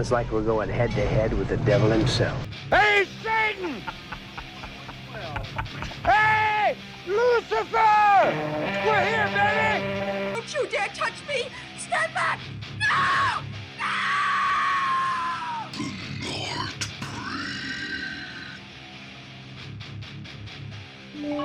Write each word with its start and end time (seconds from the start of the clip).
Sounds 0.00 0.12
like 0.12 0.32
we're 0.32 0.40
going 0.40 0.70
head 0.70 0.92
to 0.92 1.06
head 1.06 1.34
with 1.34 1.48
the 1.48 1.58
devil 1.58 1.90
himself. 1.90 2.48
Hey, 2.70 3.06
Satan! 3.22 3.82
hey, 6.02 6.74
Lucifer! 7.06 7.66
We're 8.86 9.04
here, 9.04 9.28
baby! 9.36 10.32
Don't 10.32 10.54
you 10.54 10.66
dare 10.68 10.88
touch 10.94 11.12
me! 11.28 11.50
Stand 11.76 12.14
back! 12.14 12.40
No! 12.78 13.42
No! 21.28 21.36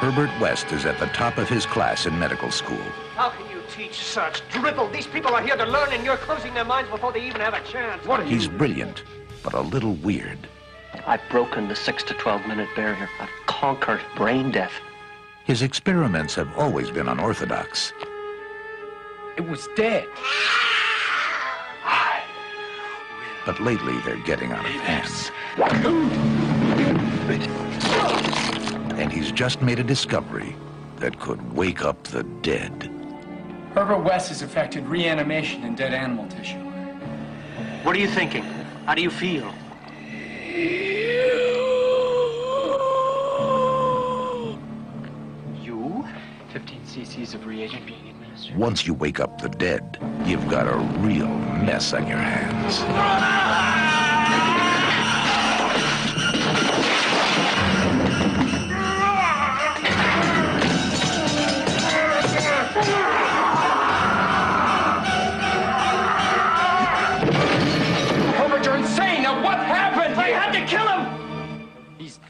Herbert 0.00 0.38
West 0.38 0.70
is 0.72 0.84
at 0.84 0.98
the 0.98 1.06
top 1.06 1.38
of 1.38 1.48
his 1.48 1.64
class 1.64 2.04
in 2.04 2.18
medical 2.18 2.50
school. 2.50 2.84
How 3.14 3.30
can 3.30 3.50
you 3.50 3.59
teach 3.80 3.94
such 3.94 4.46
drivel? 4.50 4.88
These 4.88 5.06
people 5.06 5.34
are 5.34 5.42
here 5.42 5.56
to 5.56 5.64
learn, 5.64 5.92
and 5.92 6.04
you're 6.04 6.18
closing 6.18 6.52
their 6.52 6.64
minds 6.64 6.90
before 6.90 7.12
they 7.12 7.26
even 7.26 7.40
have 7.40 7.54
a 7.54 7.62
chance. 7.62 8.04
What 8.06 8.20
are 8.20 8.24
He's 8.24 8.46
brilliant, 8.46 9.04
but 9.42 9.54
a 9.54 9.60
little 9.60 9.94
weird. 9.94 10.38
I've 11.06 11.22
broken 11.30 11.68
the 11.68 11.76
6 11.76 12.02
to 12.04 12.14
12 12.14 12.46
minute 12.46 12.68
barrier. 12.76 13.08
I've 13.18 13.30
conquered 13.46 14.00
brain 14.16 14.50
death. 14.50 14.72
His 15.44 15.62
experiments 15.62 16.34
have 16.34 16.56
always 16.58 16.90
been 16.90 17.08
unorthodox. 17.08 17.92
It 19.36 19.48
was 19.48 19.66
dead. 19.76 20.06
But 23.46 23.58
lately, 23.60 23.98
they're 24.04 24.22
getting 24.24 24.52
out 24.52 24.66
of 24.66 24.70
hand. 24.70 25.10
And 29.00 29.10
he's 29.10 29.32
just 29.32 29.62
made 29.62 29.78
a 29.78 29.82
discovery 29.82 30.54
that 30.96 31.18
could 31.18 31.54
wake 31.54 31.82
up 31.82 32.02
the 32.04 32.22
dead. 32.42 32.89
Herbert 33.74 33.98
West 33.98 34.30
has 34.30 34.42
affected 34.42 34.84
reanimation 34.86 35.62
in 35.62 35.76
dead 35.76 35.94
animal 35.94 36.26
tissue. 36.26 36.58
What 37.84 37.94
are 37.94 38.00
you 38.00 38.08
thinking? 38.08 38.42
How 38.84 38.94
do 38.94 39.02
you 39.02 39.10
feel? 39.10 39.54
You? 45.62 46.04
15 46.52 46.80
cc's 46.80 47.34
of 47.34 47.46
reagent 47.46 47.86
being 47.86 48.08
administered. 48.08 48.56
Once 48.56 48.88
you 48.88 48.94
wake 48.94 49.20
up 49.20 49.40
the 49.40 49.48
dead, 49.48 49.98
you've 50.26 50.48
got 50.48 50.66
a 50.66 50.76
real 50.98 51.28
mess 51.28 51.92
on 51.92 52.08
your 52.08 52.18
hands. 52.18 53.79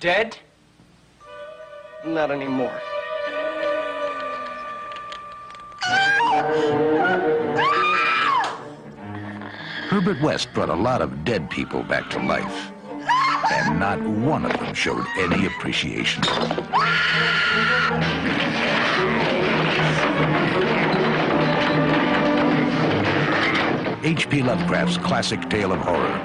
Dead? 0.01 0.37
Not 2.05 2.31
anymore. 2.31 2.81
Herbert 9.91 10.21
West 10.23 10.53
brought 10.55 10.71
a 10.71 10.75
lot 10.75 11.03
of 11.03 11.25
dead 11.25 11.51
people 11.51 11.83
back 11.83 12.09
to 12.11 12.19
life. 12.19 12.73
And 13.53 13.78
not 13.78 14.01
one 14.01 14.47
of 14.47 14.53
them 14.53 14.73
showed 14.75 15.05
any 15.19 15.47
appreciation. 15.47 16.23
H.P. 24.03 24.43
Lovecraft's 24.43 24.97
classic 24.97 25.50
tale 25.50 25.72
of 25.72 25.81
horror, 25.81 26.19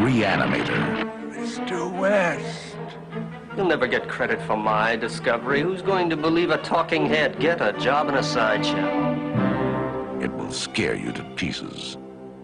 Reanimator. 0.00 1.05
You'll 3.56 3.68
never 3.68 3.86
get 3.86 4.06
credit 4.06 4.38
for 4.42 4.56
my 4.56 4.96
discovery. 4.96 5.62
Who's 5.62 5.80
going 5.80 6.10
to 6.10 6.16
believe 6.16 6.50
a 6.50 6.58
talking 6.58 7.06
head? 7.06 7.40
Get 7.40 7.62
a 7.62 7.72
job 7.72 8.08
in 8.10 8.14
a 8.16 8.22
sideshow. 8.22 9.16
It 10.20 10.30
will 10.32 10.52
scare 10.52 10.94
you 10.94 11.10
to 11.12 11.24
pieces. 11.36 11.96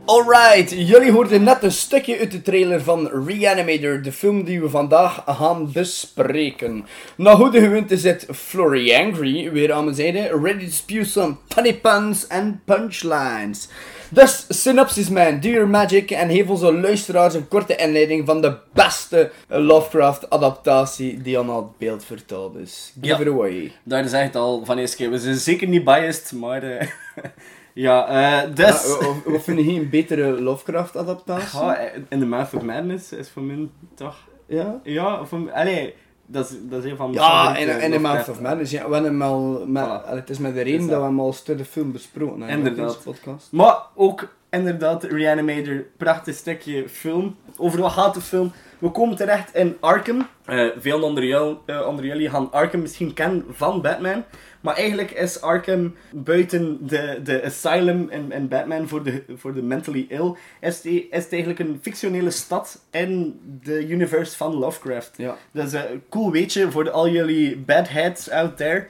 Alright, 0.06 0.70
jullie 0.70 1.12
hoorden 1.12 1.42
net 1.42 1.62
een 1.62 1.72
stukje 1.72 2.18
uit 2.18 2.30
de 2.30 2.42
trailer 2.42 2.82
van 2.82 3.10
Reanimator, 3.26 4.02
de 4.02 4.12
film 4.12 4.44
die 4.44 4.60
we 4.60 4.68
vandaag 4.68 5.22
gaan 5.26 5.72
bespreken. 5.72 6.86
Na 7.16 7.34
goede 7.34 7.60
gewoonte 7.60 7.96
zit 7.96 8.26
Flurry 8.34 8.94
Angry 8.94 9.52
weer 9.52 9.72
aan 9.72 9.84
mijn 9.84 9.96
zijde, 9.96 10.38
ready 10.42 10.64
to 10.64 10.70
spew 10.70 11.04
some 11.04 11.36
funny 11.48 11.74
puns 11.74 12.28
and 12.28 12.64
punchlines. 12.64 13.68
Dus, 14.14 14.44
synopsis 14.48 15.08
man, 15.08 15.40
do 15.40 15.48
your 15.48 15.68
magic 15.68 16.10
en 16.10 16.30
geef 16.30 16.48
onze 16.48 16.72
luisteraars 16.72 17.34
een 17.34 17.48
korte 17.48 17.76
inleiding 17.76 18.26
van 18.26 18.40
de 18.40 18.56
beste 18.72 19.30
Lovecraft-adaptatie 19.48 21.22
die 21.22 21.38
aan 21.38 21.56
het 21.56 21.78
beeld 21.78 22.04
vertaald 22.04 22.56
is. 22.56 22.92
Give 23.00 23.14
Ja. 23.14 23.20
it 23.20 23.26
away. 23.28 23.72
Daar 23.84 24.04
is 24.04 24.12
echt 24.12 24.36
al 24.36 24.64
van 24.64 24.78
eerste 24.78 24.96
keer. 24.96 25.10
We 25.10 25.18
zijn 25.18 25.34
zeker 25.36 25.68
niet 25.68 25.84
biased, 25.84 26.32
maar... 26.32 26.62
eh, 26.62 26.86
ja, 27.72 28.06
eh 28.08 28.54
dus... 28.54 28.66
Ja, 29.00 29.08
of- 29.34 29.44
vind 29.44 29.58
je 29.58 29.70
een 29.72 29.90
betere 29.90 30.40
Lovecraft-adaptatie? 30.40 31.58
Ja, 31.60 31.76
eh, 31.76 32.00
in 32.08 32.18
The 32.18 32.26
Mouth 32.26 32.54
of 32.54 32.62
Madness 32.62 33.12
is 33.12 33.28
voor 33.30 33.42
mij 33.42 33.68
toch... 33.94 34.16
Ja? 34.46 34.80
Ja, 34.82 35.24
voor 35.24 35.38
mij... 35.40 35.52
Allee, 35.54 35.94
dat 36.32 36.50
is, 36.50 36.56
dat 36.62 36.84
is 36.84 36.90
een 36.90 36.96
van 36.96 37.10
mijn 37.10 37.22
Ja, 37.22 37.44
favoriete 37.44 37.84
in, 37.84 37.92
in 37.92 38.00
Mouth 38.00 38.28
of 38.28 38.40
Madness. 38.40 38.70
Ja, 38.72 38.88
we 38.88 38.94
hebben 38.94 39.22
al 39.22 39.64
met, 39.66 39.84
Voilà. 39.84 40.08
het 40.08 40.30
is 40.30 40.38
met 40.38 40.54
de 40.54 40.60
reden 40.62 40.80
dat 40.80 40.88
dat- 40.90 40.98
we 41.00 41.04
hem 41.06 41.20
al 41.20 41.32
de 41.56 41.64
film 41.64 41.92
besproken 41.92 42.40
hebben. 42.40 42.56
Inderdaad. 42.56 42.96
op 42.96 43.04
deze 43.04 43.08
podcast. 43.20 43.48
Maar 43.52 43.76
ook 43.94 44.28
inderdaad, 44.52 45.04
Reanimator, 45.04 45.84
prachtig 45.96 46.34
stukje 46.34 46.88
film. 46.88 47.36
Over 47.56 47.80
wat 47.80 47.92
gaat 47.92 48.14
de 48.14 48.20
film? 48.20 48.52
We 48.78 48.90
komen 48.90 49.16
terecht 49.16 49.54
in 49.54 49.76
Arkham. 49.80 50.28
Eh, 50.44 50.66
veel 50.78 51.02
onder, 51.02 51.24
jou, 51.24 51.56
eh, 51.66 51.86
onder 51.86 52.04
jullie 52.04 52.30
gaan 52.30 52.52
Arkham 52.52 52.80
misschien 52.80 53.14
kennen 53.14 53.44
van 53.50 53.80
Batman. 53.80 54.24
Maar 54.60 54.76
eigenlijk 54.76 55.10
is 55.10 55.40
Arkham 55.40 55.94
buiten 56.10 56.86
de, 56.86 57.20
de 57.24 57.44
asylum 57.44 58.10
in, 58.10 58.32
in 58.32 58.48
Batman 58.48 58.88
voor 58.88 59.02
de, 59.02 59.24
voor 59.36 59.54
de 59.54 59.62
mentally 59.62 60.06
ill. 60.08 60.34
Is, 60.60 60.80
die, 60.80 61.08
is 61.10 61.22
het 61.22 61.32
eigenlijk 61.32 61.60
een 61.60 61.78
fictionele 61.82 62.30
stad 62.30 62.84
in 62.90 63.40
de 63.62 63.88
universe 63.88 64.36
van 64.36 64.54
Lovecraft. 64.54 65.14
Ja. 65.16 65.36
Dat 65.52 65.66
is 65.66 65.72
een 65.72 66.02
cool 66.08 66.30
weetje 66.30 66.70
voor 66.70 66.90
al 66.90 67.08
jullie 67.08 67.56
bad 67.58 67.88
heads 67.88 68.30
out 68.30 68.56
there. 68.56 68.86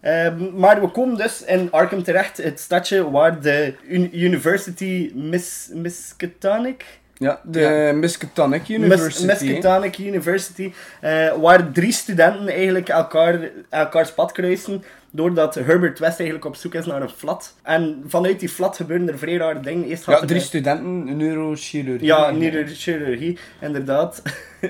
Ehm, 0.00 0.58
maar 0.58 0.80
we 0.80 0.88
komen 0.88 1.16
dus 1.16 1.44
in 1.44 1.68
Arkham 1.70 2.02
terecht, 2.02 2.36
het 2.36 2.60
stadje 2.60 3.10
waar 3.10 3.40
de 3.40 3.74
Un- 3.88 4.18
University 4.24 5.10
Mis 5.14 5.68
Miskatonic... 5.74 6.84
Ja, 7.14 7.40
de 7.44 7.60
Ja. 7.60 7.92
Miskatonic 7.92 8.60
Mis 8.68 8.78
University. 8.78 9.24
Miskatonic 9.26 9.98
University, 9.98 10.72
eh, 11.00 11.32
waar 11.40 11.72
drie 11.72 11.92
studenten 11.92 12.48
eigenlijk 12.48 12.88
elkaar, 12.88 13.38
elkaars 13.68 14.12
pad 14.12 14.32
kruisen, 14.32 14.82
doordat 15.10 15.54
Herbert 15.54 15.98
West 15.98 16.18
eigenlijk 16.18 16.48
op 16.48 16.56
zoek 16.56 16.74
is 16.74 16.86
naar 16.86 17.02
een 17.02 17.08
flat. 17.08 17.54
En 17.62 18.02
vanuit 18.06 18.40
die 18.40 18.48
flat 18.48 18.76
gebeuren 18.76 19.08
er 19.08 19.18
vrij 19.18 19.36
rare 19.36 19.60
dingen. 19.60 19.84
Eerst 19.88 20.06
Ja, 20.06 20.12
gaat 20.16 20.26
drie 20.28 20.40
een- 20.40 20.46
studenten 20.46 21.16
neurochirurgie. 21.16 22.06
Ja, 22.06 22.30
neurochirurgie, 22.30 23.38
inderdaad. 23.60 24.22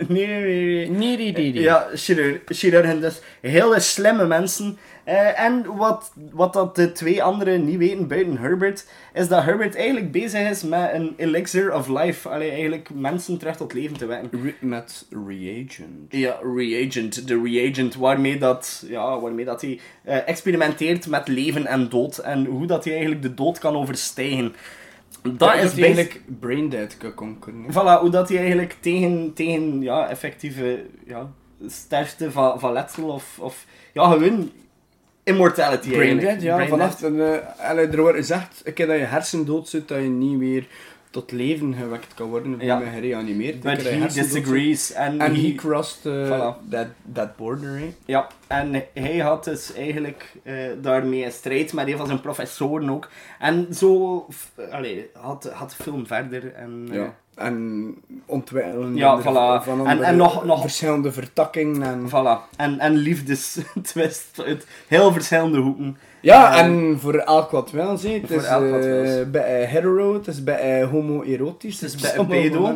Nee, 0.08 0.26
nee, 0.88 0.88
nee, 1.16 1.32
nee. 1.32 1.52
Ja, 1.52 1.86
chirurg, 1.94 2.38
chirurgen 2.46 3.00
dus. 3.00 3.20
Hele 3.40 3.80
slimme 3.80 4.26
mensen. 4.26 4.78
Eh, 5.04 5.40
en 5.40 5.76
wat, 5.76 6.12
wat 6.32 6.52
dat 6.52 6.76
de 6.76 6.92
twee 6.92 7.22
anderen 7.22 7.64
niet 7.64 7.76
weten 7.78 8.08
buiten 8.08 8.38
Herbert, 8.38 8.86
is 9.14 9.28
dat 9.28 9.42
Herbert 9.44 9.76
eigenlijk 9.76 10.12
bezig 10.12 10.50
is 10.50 10.62
met 10.62 10.90
een 10.92 11.14
elixir 11.16 11.74
of 11.74 11.88
life. 11.88 12.28
Allee, 12.28 12.50
eigenlijk 12.50 12.88
mensen 12.94 13.38
terug 13.38 13.56
tot 13.56 13.72
leven 13.72 13.96
te 13.96 14.06
wekken. 14.06 14.30
Re- 14.42 14.66
met 14.66 15.06
reagent. 15.28 16.06
Ja, 16.08 16.38
reagent. 16.56 17.28
De 17.28 17.40
reagent 17.44 17.94
waarmee 17.94 18.38
dat, 18.38 18.84
ja, 18.88 19.20
waarmee 19.20 19.44
dat 19.44 19.60
hij 19.60 19.80
eh, 20.04 20.16
experimenteert 20.30 21.06
met 21.06 21.28
leven 21.28 21.66
en 21.66 21.88
dood. 21.88 22.18
En 22.18 22.44
hoe 22.44 22.66
dat 22.66 22.84
hij 22.84 22.92
eigenlijk 22.92 23.22
de 23.22 23.34
dood 23.34 23.58
kan 23.58 23.76
overstijgen. 23.76 24.54
Dat 25.22 25.38
Dat 25.38 25.54
is 25.54 25.60
basic- 25.62 25.84
eigenlijk 25.84 26.20
braindead 26.40 26.96
hè. 27.00 27.10
Voilà, 27.72 28.00
hoe 28.00 28.10
dat 28.10 28.28
hij 28.28 28.38
eigenlijk 28.38 28.76
tegen, 28.80 29.32
tegen 29.34 29.80
ja, 29.82 30.08
effectieve 30.08 30.84
ja, 31.06 31.30
sterfte 31.66 32.30
van, 32.30 32.60
van 32.60 32.72
letsel 32.72 33.08
of, 33.08 33.38
of 33.40 33.64
ja, 33.92 34.10
gewoon 34.10 34.50
immortality 35.22 35.90
Braindead, 35.90 36.24
eigenlijk. 36.24 36.42
ja. 36.42 36.54
Braindead. 36.54 36.98
Vanaf 36.98 37.02
een, 37.02 37.78
uh, 37.78 37.94
er 37.94 38.00
wordt 38.00 38.16
gezegd, 38.16 38.60
een 38.64 38.72
keer 38.72 38.86
dat 38.86 38.98
je 38.98 39.04
hersen 39.04 39.44
dood 39.46 39.68
zit, 39.68 39.88
dat 39.88 39.98
je 39.98 40.08
niet 40.08 40.38
meer 40.38 40.66
tot 41.10 41.32
leven 41.32 41.74
gewekt 41.74 42.14
kan 42.14 42.28
worden 42.28 42.54
of 42.54 42.62
Ja. 42.62 42.78
meer 42.78 42.90
gereanimeerd. 42.92 43.60
But 43.60 43.82
he 43.82 44.06
disagrees. 44.06 44.92
En 44.92 45.20
En 45.20 45.34
he- 45.34 45.40
he 45.40 45.54
crossed 45.54 46.04
uh, 46.06 46.26
Voilà. 46.28 46.68
that, 46.70 46.86
that 47.12 47.36
border, 47.36 47.78
hè. 47.78 47.94
Ja, 48.04 48.26
en 48.46 48.84
hij 48.94 49.18
had 49.18 49.44
dus 49.44 49.72
eigenlijk 49.74 50.32
eh, 50.42 50.54
daarmee 50.82 51.24
een 51.24 51.32
strijd 51.32 51.72
met 51.72 51.88
een 51.88 51.96
van 51.96 52.06
zijn 52.06 52.20
professoren 52.20 52.90
ook. 52.90 53.08
En 53.38 53.66
zo 53.74 54.18
f- 54.32 54.52
allee, 54.70 55.10
had, 55.12 55.50
had 55.52 55.74
de 55.76 55.82
film 55.82 56.06
verder. 56.06 56.52
En, 56.54 56.86
eh, 56.90 56.94
Ja. 56.96 57.14
En 57.40 57.94
ontwikkelen. 58.26 58.96
Ja, 58.96 59.16
er- 59.16 59.22
voilà. 59.22 59.64
Van 59.64 59.86
En- 59.86 60.02
en 60.02 60.16
nog- 60.16 60.44
nog- 60.44 60.60
verschillende 60.60 61.12
vertakkingen. 61.12 61.82
En... 61.82 62.08
Voilà. 62.08 62.56
En, 62.56 62.78
en 62.78 62.94
liefdestwist 62.96 64.40
uit 64.46 64.66
heel 64.88 65.12
verschillende 65.12 65.58
hoeken. 65.58 65.96
Ja, 66.20 66.52
Eh, 66.52 66.58
en 66.64 66.98
voor 67.00 67.14
elk 67.14 67.50
wat 67.50 67.70
wel, 67.70 67.96
zie. 67.96 68.20
Het 68.20 68.30
is 68.30 68.44
eh, 68.44 69.30
bij 69.30 69.64
hetero, 69.64 70.14
het 70.14 70.26
is 70.26 70.44
bij 70.44 70.84
homoerotisch. 70.84 71.80
Het 71.80 71.94
is 71.94 72.00
bij 72.14 72.24
pedo. 72.26 72.66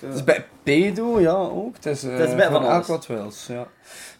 Het 0.00 0.14
is 0.14 0.24
bij 0.24 0.44
pedo, 0.62 1.20
ja, 1.20 1.32
ook. 1.34 1.74
Het 1.74 1.86
is, 1.86 2.04
eh, 2.04 2.16
Het 2.16 2.28
is 2.28 2.34
bij 2.34 2.50
voor 2.50 2.60
van 2.60 2.70
elk 2.70 2.86
wat 2.86 3.06
wils, 3.06 3.46
ja. 3.48 3.66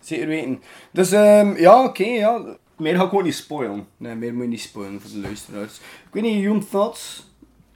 Zeker 0.00 0.26
weten. 0.26 0.62
Dus, 0.90 1.12
ehm, 1.12 1.56
ja, 1.56 1.84
oké, 1.84 2.04
ja. 2.04 2.40
Meer 2.76 2.96
ga 2.96 3.04
ik 3.04 3.14
ook 3.14 3.22
niet 3.22 3.34
spoilen. 3.34 3.86
Nee, 3.96 4.14
meer 4.14 4.34
moet 4.34 4.42
je 4.42 4.48
niet 4.48 4.60
spoilen 4.60 5.00
voor 5.00 5.10
de 5.10 5.18
luisteraars. 5.20 5.76
Ik 5.78 6.08
weet 6.12 6.22
niet, 6.22 6.42
Young 6.42 6.64
Thoughts? 6.70 7.32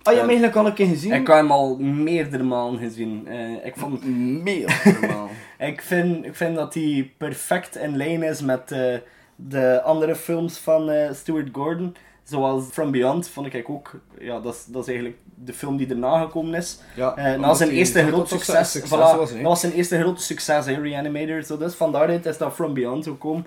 Ah, 0.09 0.15
je 0.15 0.21
hebt 0.21 0.33
hem 0.33 0.41
eigenlijk 0.43 0.57
al 0.57 0.67
een 0.67 0.87
keer 0.87 0.97
gezien? 0.97 1.13
Ik 1.13 1.27
heb 1.27 1.37
hem 1.37 1.51
al 1.51 1.77
meerdere 1.79 2.43
malen 2.43 2.79
gezien. 2.79 3.27
Eh, 3.29 3.67
ik, 3.67 3.73
vond, 3.77 4.05
Meer 4.43 4.83
normaal. 5.01 5.29
ik, 5.71 5.83
vind, 5.83 6.25
ik 6.25 6.35
vind 6.35 6.57
dat 6.57 6.75
hij 6.75 7.13
perfect 7.17 7.77
in 7.77 7.97
lijn 7.97 8.23
is 8.23 8.41
met 8.41 8.73
eh, 8.73 8.95
de 9.37 9.83
andere 9.83 10.17
films 10.17 10.59
van 10.59 10.91
eh, 10.91 11.13
Stuart 11.13 11.49
Gordon. 11.53 11.97
Zoals 12.23 12.65
From 12.73 12.91
Beyond 12.91 13.29
vond 13.29 13.55
ik 13.55 13.71
ook, 13.71 14.01
ja, 14.19 14.41
dat 14.41 14.55
is, 14.55 14.65
dat 14.65 14.83
is 14.83 14.89
eigenlijk 14.89 15.19
de 15.35 15.53
film 15.53 15.77
die 15.77 15.89
erna 15.89 16.21
gekomen 16.21 16.55
is. 16.55 16.81
Ja, 16.95 17.37
na 17.37 17.55
zijn 17.55 17.71
eerste 17.71 18.11
dat 18.11 18.29
succes. 18.29 18.71
succes 18.71 18.91
voilà, 18.91 19.17
was, 19.17 19.41
was 19.43 19.61
zijn 19.61 19.73
eerste 19.73 20.01
grote 20.01 20.23
succes, 20.23 20.67
hè, 20.67 20.81
Reanimator. 20.81 21.43
Zo, 21.43 21.57
dus 21.57 21.75
van 21.75 21.93
daaruit 21.93 22.27
is 22.27 22.39
dat 22.39 22.53
From 22.53 22.75
Beyond 22.75 23.05
gekomen. 23.05 23.47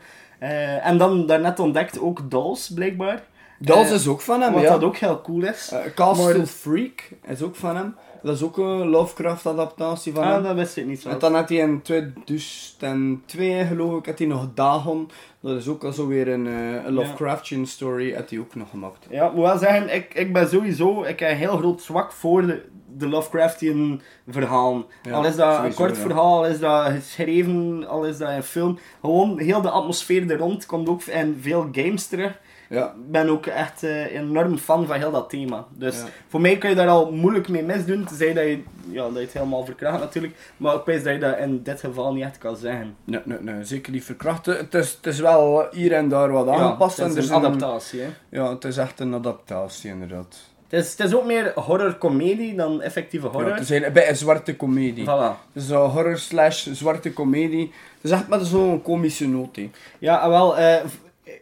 En 0.81 0.97
dan 0.97 1.25
daarnet 1.25 1.59
ontdekt 1.59 1.99
ook 1.99 2.29
Dolls, 2.29 2.71
blijkbaar. 2.73 3.23
Dolls 3.61 3.87
Eh, 3.87 3.93
is 3.93 4.07
ook 4.07 4.21
van 4.21 4.41
hem, 4.41 4.53
Wat 4.53 4.61
ja. 4.61 4.69
dat 4.69 4.83
ook 4.83 4.97
heel 4.97 5.21
cool 5.21 5.43
is. 5.43 5.69
Eh, 5.71 5.79
Castle 5.95 6.37
Maar- 6.37 6.45
Freak 6.45 7.09
is 7.27 7.41
ook 7.41 7.55
van 7.55 7.75
hem. 7.75 7.95
Dat 8.23 8.35
is 8.35 8.43
ook 8.43 8.57
een 8.57 8.87
Lovecraft-adaptatie 8.87 10.13
van 10.13 10.23
ah, 10.23 10.29
hem. 10.31 10.43
dat 10.43 10.55
wist 10.55 10.77
ik 10.77 10.85
niet 10.85 11.01
zo. 11.01 11.09
En 11.09 11.19
dan 11.19 11.33
had 11.35 11.49
hij 11.49 11.57
in 11.57 11.81
2002, 11.81 13.65
geloof 13.65 13.99
ik, 13.99 14.05
had 14.05 14.17
hij 14.17 14.27
nog 14.27 14.47
Dagon. 14.53 15.09
Dat 15.39 15.57
is 15.57 15.67
ook 15.67 15.83
al 15.83 15.91
zo 15.91 16.07
weer 16.07 16.27
een, 16.27 16.45
een 16.45 16.93
Lovecraftian 16.93 17.65
story, 17.65 18.13
had 18.15 18.29
hij 18.29 18.39
ook 18.39 18.55
nog 18.55 18.69
gemaakt. 18.69 19.05
Ja, 19.09 19.25
ik 19.27 19.33
moet 19.33 19.45
wel 19.45 19.57
zeggen, 19.57 19.95
ik, 19.95 20.13
ik 20.13 20.33
ben 20.33 20.47
sowieso 20.49 21.03
ik 21.03 21.19
heb 21.19 21.29
een 21.29 21.37
heel 21.37 21.57
groot 21.57 21.81
zwak 21.81 22.11
voor 22.11 22.45
de, 22.45 22.61
de 22.97 23.07
Lovecraftian 23.07 24.01
verhalen. 24.29 24.85
Ja, 25.03 25.11
al 25.11 25.25
is 25.25 25.35
dat 25.35 25.55
sowieso, 25.55 25.65
een 25.65 25.73
kort 25.87 25.95
ja. 25.95 26.01
verhaal, 26.01 26.35
al 26.37 26.45
is 26.45 26.59
dat 26.59 26.85
geschreven, 26.91 27.87
al 27.87 28.05
is 28.05 28.17
dat 28.17 28.29
een 28.29 28.43
film. 28.43 28.79
Gewoon 29.01 29.39
heel 29.39 29.61
de 29.61 29.69
atmosfeer 29.69 30.31
er 30.31 30.37
rond 30.37 30.65
komt 30.65 30.89
ook 30.89 31.03
in 31.03 31.37
veel 31.41 31.69
games 31.71 32.07
terug. 32.07 32.39
Ja. 32.71 32.85
Ik 32.85 33.11
ben 33.11 33.29
ook 33.29 33.45
echt 33.45 33.83
eh, 33.83 34.15
enorm 34.15 34.57
fan 34.57 34.85
van 34.87 34.95
heel 34.97 35.11
dat 35.11 35.29
thema. 35.29 35.65
Dus 35.71 35.97
Ja. 35.97 36.05
voor 36.27 36.41
mij 36.41 36.57
kun 36.57 36.69
je 36.69 36.75
daar 36.75 36.87
al 36.87 37.11
moeilijk 37.11 37.47
mee 37.49 37.63
misdoen, 37.63 38.05
tenzij 38.05 38.33
dat 38.33 38.43
je, 38.43 38.61
ja, 38.89 39.03
dat 39.03 39.13
je 39.13 39.19
het 39.19 39.33
helemaal 39.33 39.65
verkracht 39.65 39.99
natuurlijk. 39.99 40.35
Maar 40.57 40.75
ik 40.75 40.81
weet 40.85 41.03
dat 41.03 41.13
je 41.13 41.19
dat 41.19 41.37
in 41.37 41.63
dit 41.63 41.79
geval 41.79 42.13
niet 42.13 42.23
echt 42.23 42.37
kan 42.37 42.55
zeggen. 42.55 42.95
Nee, 43.03 43.19
nee, 43.25 43.37
nee, 43.41 43.63
zeker 43.63 43.91
niet 43.91 44.03
verkrachten. 44.03 44.57
Het 44.57 44.73
is, 44.73 44.91
het 44.91 45.05
is 45.05 45.19
wel 45.19 45.67
hier 45.71 45.93
en 45.93 46.09
daar 46.09 46.31
wat 46.31 46.47
aangepast. 46.47 46.97
ja, 46.97 47.03
het 47.03 47.11
is 47.15 47.17
een 47.17 47.23
zijn- 47.23 47.45
adaptatie. 47.45 48.01
Hè. 48.01 48.09
Ja, 48.29 48.49
het 48.49 48.63
is 48.63 48.77
echt 48.77 48.99
een 48.99 49.13
adaptatie, 49.13 49.89
inderdaad. 49.89 50.37
Het, 50.67 50.83
is, 50.85 50.91
het 50.91 50.99
is 50.99 51.15
ook 51.15 51.25
meer 51.25 51.51
horror-comedie 51.55 52.55
dan 52.55 52.81
effectieve 52.81 53.27
horror. 53.27 53.47
Ja, 53.47 53.53
het 53.53 53.63
is 53.63 53.69
eigenlijk 53.71 53.99
bij 53.99 54.09
een 54.09 54.17
zwarte 54.17 54.55
komedie. 54.55 55.03
Voilà. 55.05 55.51
Dus 55.53 55.69
een 55.69 55.77
horror 55.77 56.17
slash 56.17 56.67
zwarte 56.71 57.13
komedie. 57.13 57.71
Het 58.01 58.03
is 58.03 58.11
echt 58.11 58.27
met 58.27 58.45
zo'n 58.45 58.81
komische 58.81 59.27
noot. 59.27 59.57
Ja, 59.99 60.23
en 60.23 60.29
wel, 60.29 60.57
eh, 60.57 60.75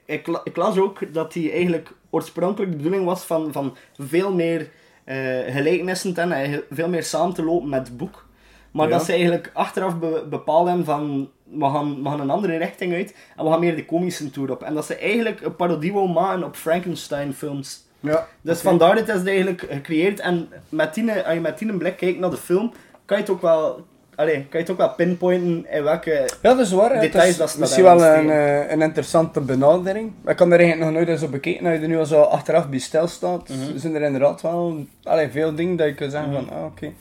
ik, 0.06 0.28
ik 0.44 0.56
las 0.56 0.78
ook 0.78 1.14
dat 1.14 1.34
die 1.34 1.52
eigenlijk 1.52 1.92
oorspronkelijk 2.10 2.72
de 2.72 2.78
bedoeling 2.78 3.06
was 3.06 3.24
van, 3.24 3.52
van 3.52 3.76
veel 3.98 4.34
meer 4.34 4.70
eh, 5.04 5.16
gelijkenissen 5.48 6.14
te 6.14 6.20
hebben 6.20 6.38
en 6.38 6.52
he- 6.52 6.64
veel 6.72 6.90
meer 6.90 7.04
samen 7.04 7.34
te 7.34 7.44
lopen 7.44 7.70
met 7.70 7.88
het 7.88 7.98
boek. 7.98 8.28
Maar 8.72 8.88
Ja. 8.90 8.98
dat 8.98 9.06
ze 9.06 9.12
eigenlijk 9.12 9.50
achteraf 9.54 10.00
be 10.00 10.26
bepaald 10.30 10.68
hebben 10.68 10.86
van, 10.86 11.30
we 11.44 11.66
gaan, 11.66 12.04
we 12.04 12.10
gaan 12.10 12.20
een 12.20 12.30
andere 12.30 12.58
richting 12.58 12.94
uit 12.94 13.16
en 13.38 13.44
we 13.46 13.50
gaan 13.52 13.60
meer 13.60 13.76
de 13.76 13.86
komische 13.86 14.30
tour 14.32 14.52
op. 14.52 14.64
En 14.64 14.74
dat 14.74 14.86
ze 14.86 14.96
eigenlijk 14.96 15.42
een 15.42 15.56
parodie 15.56 15.94
wou 15.94 16.10
maken 16.10 16.44
op 16.44 16.56
Frankenstein 16.56 17.34
films. 17.34 17.88
Ja. 18.00 18.28
Dus 18.42 18.62
vandaar 18.62 18.96
dat 18.96 19.08
is 19.08 19.14
het 19.14 19.28
eigenlijk 19.28 19.66
gecreëerd. 19.70 20.20
En 20.20 20.50
met 20.70 20.94
die, 20.94 21.12
als 21.12 21.34
je 21.34 21.40
met 21.40 21.58
die 21.60 21.78
blik 21.78 21.98
kijkt 21.98 22.20
naar 22.20 22.30
de 22.30 22.38
film, 22.38 22.72
kan 23.06 23.18
je 23.18 23.24
het 23.24 23.32
ook 23.32 23.42
wel, 23.42 23.86
allee, 24.20 24.34
kan 24.36 24.48
je 24.52 24.58
het 24.58 24.70
ook 24.70 24.78
wel 24.78 24.90
pinpointen 24.94 25.66
in 25.72 25.84
welke... 25.84 26.12
Ja, 26.42 26.50
dat 26.54 26.60
is 26.60 26.72
waar. 26.72 27.00
Details 27.00 27.28
het 27.28 27.38
dat 27.38 27.48
is 27.48 27.54
ze 27.54 27.60
misschien 27.60 27.84
wel 27.84 28.04
een, 28.04 28.30
eh, 28.30 28.72
een 28.72 28.82
interessante 28.82 29.42
benadering. 29.42 30.12
Ik 30.26 30.36
kan 30.36 30.52
er 30.52 30.60
eigenlijk 30.60 30.92
nog 30.92 30.98
nooit 31.00 31.08
eens 31.10 31.24
op 31.24 31.32
bekeken. 31.32 31.66
Als 31.66 31.76
je 31.76 31.82
er 31.82 31.88
nu 31.88 31.98
al 31.98 32.06
zo 32.06 32.22
achteraf 32.22 32.70
bij 32.70 32.80
stil 32.80 33.08
staat, 33.08 33.50
Mhm. 33.50 33.78
zijn 33.78 33.96
er 33.96 34.02
inderdaad 34.02 34.42
wel 34.42 34.86
allee, 35.04 35.30
veel 35.30 35.56
dingen 35.56 35.76
dat 35.76 35.88
je 35.88 35.94
kunt 35.94 36.12
zeggen 36.12 36.34
van, 36.34 36.50
ah, 36.50 36.66
oké. 36.66 36.92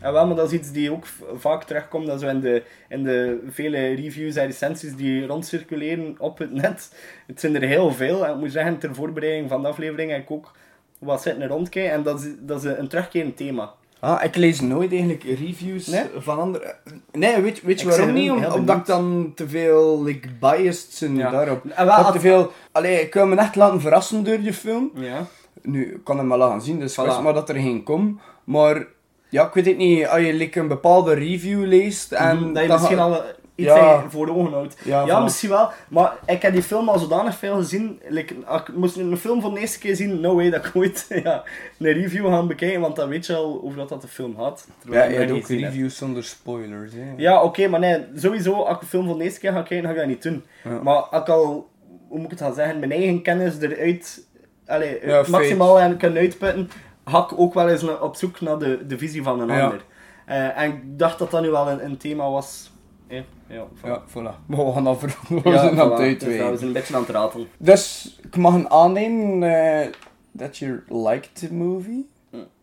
En 0.00 0.12
wel, 0.12 0.26
maar 0.26 0.36
dat 0.36 0.52
is 0.52 0.58
iets 0.58 0.72
die 0.72 0.92
ook 0.92 1.06
vaak 1.36 1.64
terugkomt, 1.64 2.06
dat 2.06 2.20
zo 2.20 2.28
in 2.28 2.40
de, 2.40 2.62
in 2.88 3.02
de 3.04 3.38
vele 3.50 3.94
reviews 3.94 4.36
en 4.36 4.46
recensies 4.46 4.96
die 4.96 5.26
rondcirculeren 5.26 6.14
op 6.18 6.38
het 6.38 6.52
net. 6.52 6.92
Het 7.26 7.40
zijn 7.40 7.54
er 7.54 7.68
heel 7.68 7.92
veel. 7.92 8.26
En 8.26 8.32
ik 8.32 8.38
moet 8.38 8.52
zeggen, 8.52 8.78
ter 8.78 8.94
voorbereiding 8.94 9.48
van 9.48 9.62
de 9.62 9.68
aflevering 9.68 10.10
heb 10.10 10.20
ik 10.20 10.30
ook 10.30 10.52
wat 10.98 11.22
zitten 11.22 11.46
rondkijken. 11.48 11.92
En 11.92 12.02
dat 12.02 12.20
is, 12.20 12.26
dat 12.40 12.64
is 12.64 12.70
een 12.78 12.88
terugkerend 12.88 13.36
thema. 13.36 13.72
Ah, 14.00 14.24
ik 14.24 14.36
lees 14.36 14.60
nooit 14.60 14.90
eigenlijk 14.90 15.22
reviews 15.22 15.86
Nee? 15.86 16.04
van 16.18 16.38
anderen. 16.38 16.74
Nee, 17.12 17.40
weet, 17.40 17.62
weet 17.62 17.80
je 17.80 17.86
Ik 17.86 17.92
waarom 17.92 18.12
niet? 18.14 18.30
Om- 18.30 18.44
omdat 18.44 18.76
ik 18.76 18.86
dan 18.86 19.32
te 19.34 19.48
veel 19.48 20.02
like, 20.02 20.28
biased 20.40 20.96
ben 21.00 21.16
Ja. 21.16 21.30
daarop. 21.30 21.64
En 21.64 21.86
wel, 21.86 21.94
had 21.94 22.12
te 22.12 22.20
veel... 22.20 22.52
Allee, 22.72 23.00
ik 23.00 23.10
kan 23.10 23.28
me 23.28 23.36
echt 23.36 23.56
laten 23.56 23.80
verrassen 23.80 24.24
door 24.24 24.40
die 24.40 24.52
film. 24.52 24.90
Ja. 24.94 25.26
Nu, 25.62 25.84
ik 25.94 26.04
kan 26.04 26.18
hem 26.18 26.28
wel 26.28 26.38
laten 26.38 26.60
zien, 26.60 26.78
dus 26.80 26.92
Voilà. 27.00 27.04
wist 27.04 27.20
maar 27.22 27.34
dat 27.34 27.48
er 27.48 27.54
geen 27.54 27.82
komt. 27.82 28.20
Maar, 28.44 28.86
ja, 29.28 29.46
ik 29.46 29.54
weet 29.54 29.66
het 29.66 29.76
niet. 29.76 30.06
Als 30.06 30.20
je 30.20 30.32
like, 30.34 30.60
een 30.60 30.68
bepaalde 30.68 31.14
review 31.14 31.64
leest 31.66 32.12
en... 32.12 32.36
Mhm, 32.36 32.52
dat 32.52 32.62
je 32.62 32.68
misschien 32.72 32.98
al 32.98 33.22
iets 33.60 33.68
Ja. 33.74 34.04
voor 34.08 34.26
de 34.26 34.32
ogen 34.32 34.52
houdt. 34.52 34.76
Ja, 34.84 35.06
Ja, 35.06 35.20
misschien 35.20 35.48
wel. 35.50 35.70
Maar 35.88 36.12
ik 36.26 36.42
heb 36.42 36.52
die 36.52 36.62
film 36.62 36.88
al 36.88 36.98
zodanig 36.98 37.34
veel 37.36 37.56
gezien. 37.56 38.00
Like, 38.08 38.34
ik 38.34 38.74
moest 38.74 38.96
een 38.96 39.16
film 39.16 39.40
voor 39.40 39.54
de 39.54 39.60
eerste 39.60 39.78
keer 39.78 39.96
zien, 39.96 40.20
no 40.20 40.34
way 40.34 40.50
dat 40.50 40.64
ik 40.66 40.76
ooit 40.76 41.06
ja, 41.24 41.42
een 41.78 41.92
review 41.92 42.26
gaan 42.26 42.46
bekijken, 42.46 42.80
want 42.80 42.96
dan 42.96 43.08
weet 43.08 43.26
je 43.26 43.34
al 43.34 43.60
over 43.64 43.76
wat 43.78 43.88
dat 43.88 44.02
de 44.02 44.08
film 44.08 44.34
had. 44.36 44.66
Ja, 44.90 45.04
je 45.04 45.14
hebt 45.16 45.30
ook 45.30 45.46
reviews 45.48 45.96
zonder 45.96 46.24
spoilers. 46.24 46.92
Hè. 46.92 47.12
Ja, 47.16 47.42
oké, 47.42 47.68
maar 47.68 47.80
nee, 47.80 48.04
sowieso, 48.14 48.52
als 48.52 48.76
ik 48.76 48.82
een 48.82 48.88
film 48.88 49.06
voor 49.06 49.18
de 49.18 49.24
eerste 49.24 49.40
keer 49.40 49.52
ga 49.52 49.62
kijken, 49.62 49.84
ga 49.86 49.90
ik 49.92 49.96
dat 49.98 50.06
niet 50.06 50.22
doen. 50.22 50.44
Maar 50.82 50.94
als 50.96 51.20
ik 51.22 51.28
al, 51.28 51.68
hoe 52.08 52.16
moet 52.18 52.24
ik 52.24 52.30
het 52.30 52.40
gaan 52.40 52.54
zeggen, 52.54 52.78
mijn 52.78 52.92
eigen 52.92 53.22
kennis 53.22 53.58
eruit, 53.60 54.26
allee, 54.66 54.98
Ja, 55.06 55.24
maximaal 55.28 55.80
en 55.80 55.96
kan 55.96 56.16
uitputten, 56.16 56.70
ga 57.04 57.18
ik 57.18 57.38
ook 57.40 57.54
wel 57.54 57.68
eens 57.68 57.98
op 58.00 58.16
zoek 58.16 58.40
naar 58.40 58.58
de, 58.58 58.86
de 58.86 58.98
visie 58.98 59.22
van 59.22 59.40
een 59.40 59.50
ander. 59.50 59.84
Eh, 60.26 60.58
en 60.58 60.70
ik 60.72 60.98
dacht 60.98 61.18
dat 61.18 61.30
dat 61.30 61.42
nu 61.42 61.50
wel 61.50 61.68
een, 61.70 61.84
een 61.84 61.96
thema 61.96 62.30
was. 62.30 62.72
Eh, 63.10 63.20
ja, 63.46 63.66
voilà. 63.76 63.86
Ja, 63.86 64.02
voilà. 64.08 64.34
Maar 64.46 64.64
we 64.66 64.72
gaan 64.72 64.84
dat 64.84 64.98
ver- 64.98 65.18
we 65.28 65.50
Ja, 65.50 65.58
zijn 65.58 65.80
aan 65.80 66.02
het. 66.02 66.20
Dus 66.20 66.38
dat 66.38 66.52
is 66.52 66.60
een 66.62 66.72
beetje 66.72 66.94
aan 66.94 67.00
het 67.02 67.10
raten. 67.10 67.48
Dus 67.58 68.16
ik 68.22 68.36
mag 68.36 68.54
een 68.54 68.70
aannemen 68.70 69.42
eh 69.42 69.88
dat 70.32 70.56
je 70.58 70.78
liked 70.88 71.30
the 71.34 71.54
movie. 71.54 72.08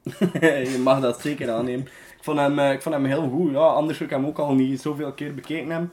je 0.74 0.82
mag 0.84 1.00
dat 1.00 1.22
zeker 1.22 1.52
aannemen. 1.52 1.86
Ik 1.86 2.24
vond 2.24 2.40
hem, 2.40 2.60
eh, 2.60 2.72
ik 2.72 2.82
vond 2.82 2.96
hem 2.96 3.06
heel 3.06 3.30
goed. 3.30 3.52
Ja, 3.52 3.60
anders 3.60 3.98
zou 3.98 4.10
ik 4.10 4.16
hem 4.16 4.26
ook 4.26 4.38
al 4.40 4.54
niet 4.54 4.82
zoveel 4.82 5.12
keer 5.12 5.34
bekeken 5.34 5.70
hebben. 5.70 5.92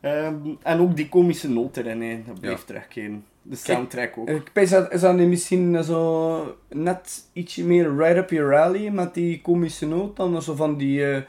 Ehm, 0.00 0.34
en 0.62 0.80
ook 0.80 0.96
die 0.96 1.08
komische 1.08 1.48
noot 1.50 1.76
erin, 1.76 2.24
dat 2.26 2.40
blijft 2.40 2.66
terugkeren. 2.66 3.24
De 3.42 3.56
soundtrack 3.56 4.18
ook. 4.18 4.28
Ik 4.28 4.50
pijs 4.52 4.70
dat 4.70 4.92
is 4.92 5.00
dat 5.00 5.14
misschien 5.16 5.84
zo 5.84 6.56
net 6.68 7.28
ietsje 7.32 7.64
meer 7.64 7.96
right 7.96 8.16
up 8.16 8.30
your 8.30 8.56
alley 8.58 8.90
met 8.90 9.14
die 9.14 9.40
komische 9.40 9.86
noot 9.86 10.16
dan 10.16 10.42
zo 10.42 10.54
van 10.54 10.76
die 10.76 11.10
eh 11.12 11.22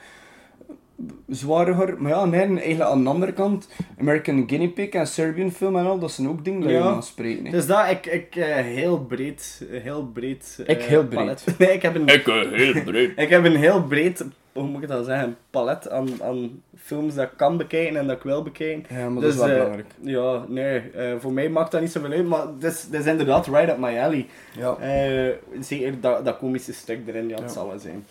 zware 1.28 1.74
horror. 1.74 2.02
Maar 2.02 2.12
ja, 2.12 2.26
nee, 2.26 2.40
eigenlijk 2.60 2.82
aan 2.92 3.04
de 3.04 3.10
andere 3.10 3.34
kant, 3.34 3.70
American 4.00 4.44
Guinea 4.48 4.68
Pig 4.70 4.90
en 4.90 5.08
Serbian 5.08 5.52
film 5.52 5.78
en 5.78 5.86
al, 5.86 6.00
dat 6.00 6.12
zijn 6.12 6.28
ook 6.30 6.46
dingen 6.46 6.62
dat 6.62 6.70
je 6.70 6.76
Ja. 6.76 6.84
aanspreken. 6.84 7.46
hè. 7.46 7.52
Dus 7.52 7.66
dat, 7.68 7.90
ik, 7.90 8.06
ik 8.06 8.36
eh, 8.36 8.56
heel 8.56 9.00
breed, 9.06 9.66
eh, 9.72 9.82
heel 9.82 10.06
breed... 10.14 10.64
eh, 10.66 10.76
Ik 10.76 10.84
heel 10.84 11.04
breed. 11.06 11.20
palet. 11.20 11.44
Nee, 11.60 11.72
ik 11.74 11.82
heb 11.82 11.96
een... 11.96 12.08
Ik 12.08 12.26
heel 12.26 12.84
breed. 12.84 13.12
Ik 13.26 13.30
heb 13.30 13.46
een 13.46 13.56
heel 13.56 13.84
breed, 13.84 14.26
hoe 14.54 14.64
moet 14.64 14.82
ik 14.84 14.88
dat 14.88 15.06
zeggen, 15.06 15.38
palet 15.50 15.90
aan, 15.90 16.08
aan 16.24 16.62
films 16.78 17.16
dat 17.16 17.26
ik 17.26 17.38
kan 17.38 17.58
bekijken 17.58 17.98
en 17.98 18.08
dat 18.08 18.18
ik 18.18 18.24
wil 18.24 18.44
bekijken. 18.44 18.96
Ja, 18.98 19.10
maar 19.10 19.22
dat 19.22 19.32
is 19.34 19.38
Dus, 19.38 19.46
wel 19.46 19.48
eh, 19.48 19.54
belangrijk. 19.62 19.88
Ja, 20.02 20.46
nee, 20.48 20.80
eh, 20.80 21.14
voor 21.20 21.34
mij 21.34 21.50
maakt 21.50 21.72
dat 21.72 21.82
niet 21.82 21.92
zoveel 21.92 22.12
uit, 22.12 22.26
maar 22.28 22.46
dit 22.60 22.88
is, 22.92 23.06
inderdaad 23.06 23.48
right 23.48 23.70
up 23.70 23.78
my 23.78 23.98
alley. 24.00 24.26
Ja. 24.58 24.76
Eh, 24.78 25.34
zeker 25.60 25.94
dat, 26.02 26.26
dat 26.26 26.38
komische 26.38 26.74
stuk 26.74 27.00
erin, 27.08 27.28
ja, 27.28 27.36
het 27.36 27.44
Ja. 27.44 27.48
zal 27.50 27.68
wel 27.68 27.80
zijn. 27.80 28.06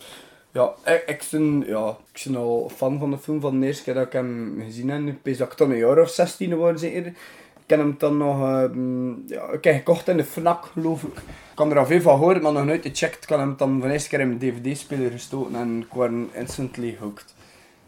Ja, 0.51 0.73
ik, 0.85 1.03
ik, 1.07 1.27
ben, 1.31 1.63
ja, 1.67 1.97
ik 2.13 2.21
ben 2.25 2.35
al 2.35 2.71
fan 2.75 2.99
van 2.99 3.11
de 3.11 3.17
film 3.17 3.41
van 3.41 3.59
de 3.59 3.65
eerste 3.65 3.83
keer 3.83 3.93
dat 3.93 4.05
ik 4.05 4.13
hem 4.13 4.61
gezien 4.65 4.89
heb. 4.89 5.15
Ik 5.27 5.37
dat 5.37 5.51
ik 5.51 5.57
dan 5.57 5.71
een 5.71 5.77
jaar 5.77 5.99
of 6.01 6.09
16 6.09 6.57
was 6.57 6.79
zeker. 6.81 7.05
Ik 7.05 7.75
heb 7.75 7.79
hem 7.79 7.95
dan 7.97 8.17
nog, 8.17 8.41
ehm, 8.41 9.27
ja, 9.27 9.47
ik 9.51 9.63
heb 9.63 9.75
gekocht 9.75 10.07
in 10.07 10.17
de 10.17 10.23
FNAC 10.23 10.65
geloof 10.65 11.03
ik. 11.03 11.17
Ik 11.17 11.55
kan 11.55 11.71
er 11.71 11.77
al 11.77 11.85
veel 11.85 12.01
van 12.01 12.17
horen, 12.19 12.41
maar 12.41 12.51
nog 12.51 12.65
nooit 12.65 12.85
gecheckt. 12.85 13.23
Ik 13.23 13.29
had 13.29 13.39
hem 13.39 13.53
dan 13.57 13.79
van 13.79 13.87
de 13.87 13.93
eerste 13.93 14.09
keer 14.09 14.19
in 14.19 14.27
mijn 14.27 14.39
dvd-speler 14.39 15.11
gestoten 15.11 15.55
en 15.55 15.79
ik 15.79 15.93
was 15.93 16.09
instantly 16.33 16.97
hooked. 16.99 17.33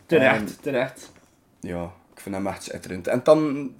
Terecht, 0.05 0.35
En- 0.39 0.61
terecht. 0.61 1.11
ja, 1.59 1.83
ik 2.13 2.19
vind 2.19 2.35
hem 2.35 2.47
echt 2.47 2.63
schitterend. 2.63 3.07
En 3.07 3.21
dan, 3.23 3.71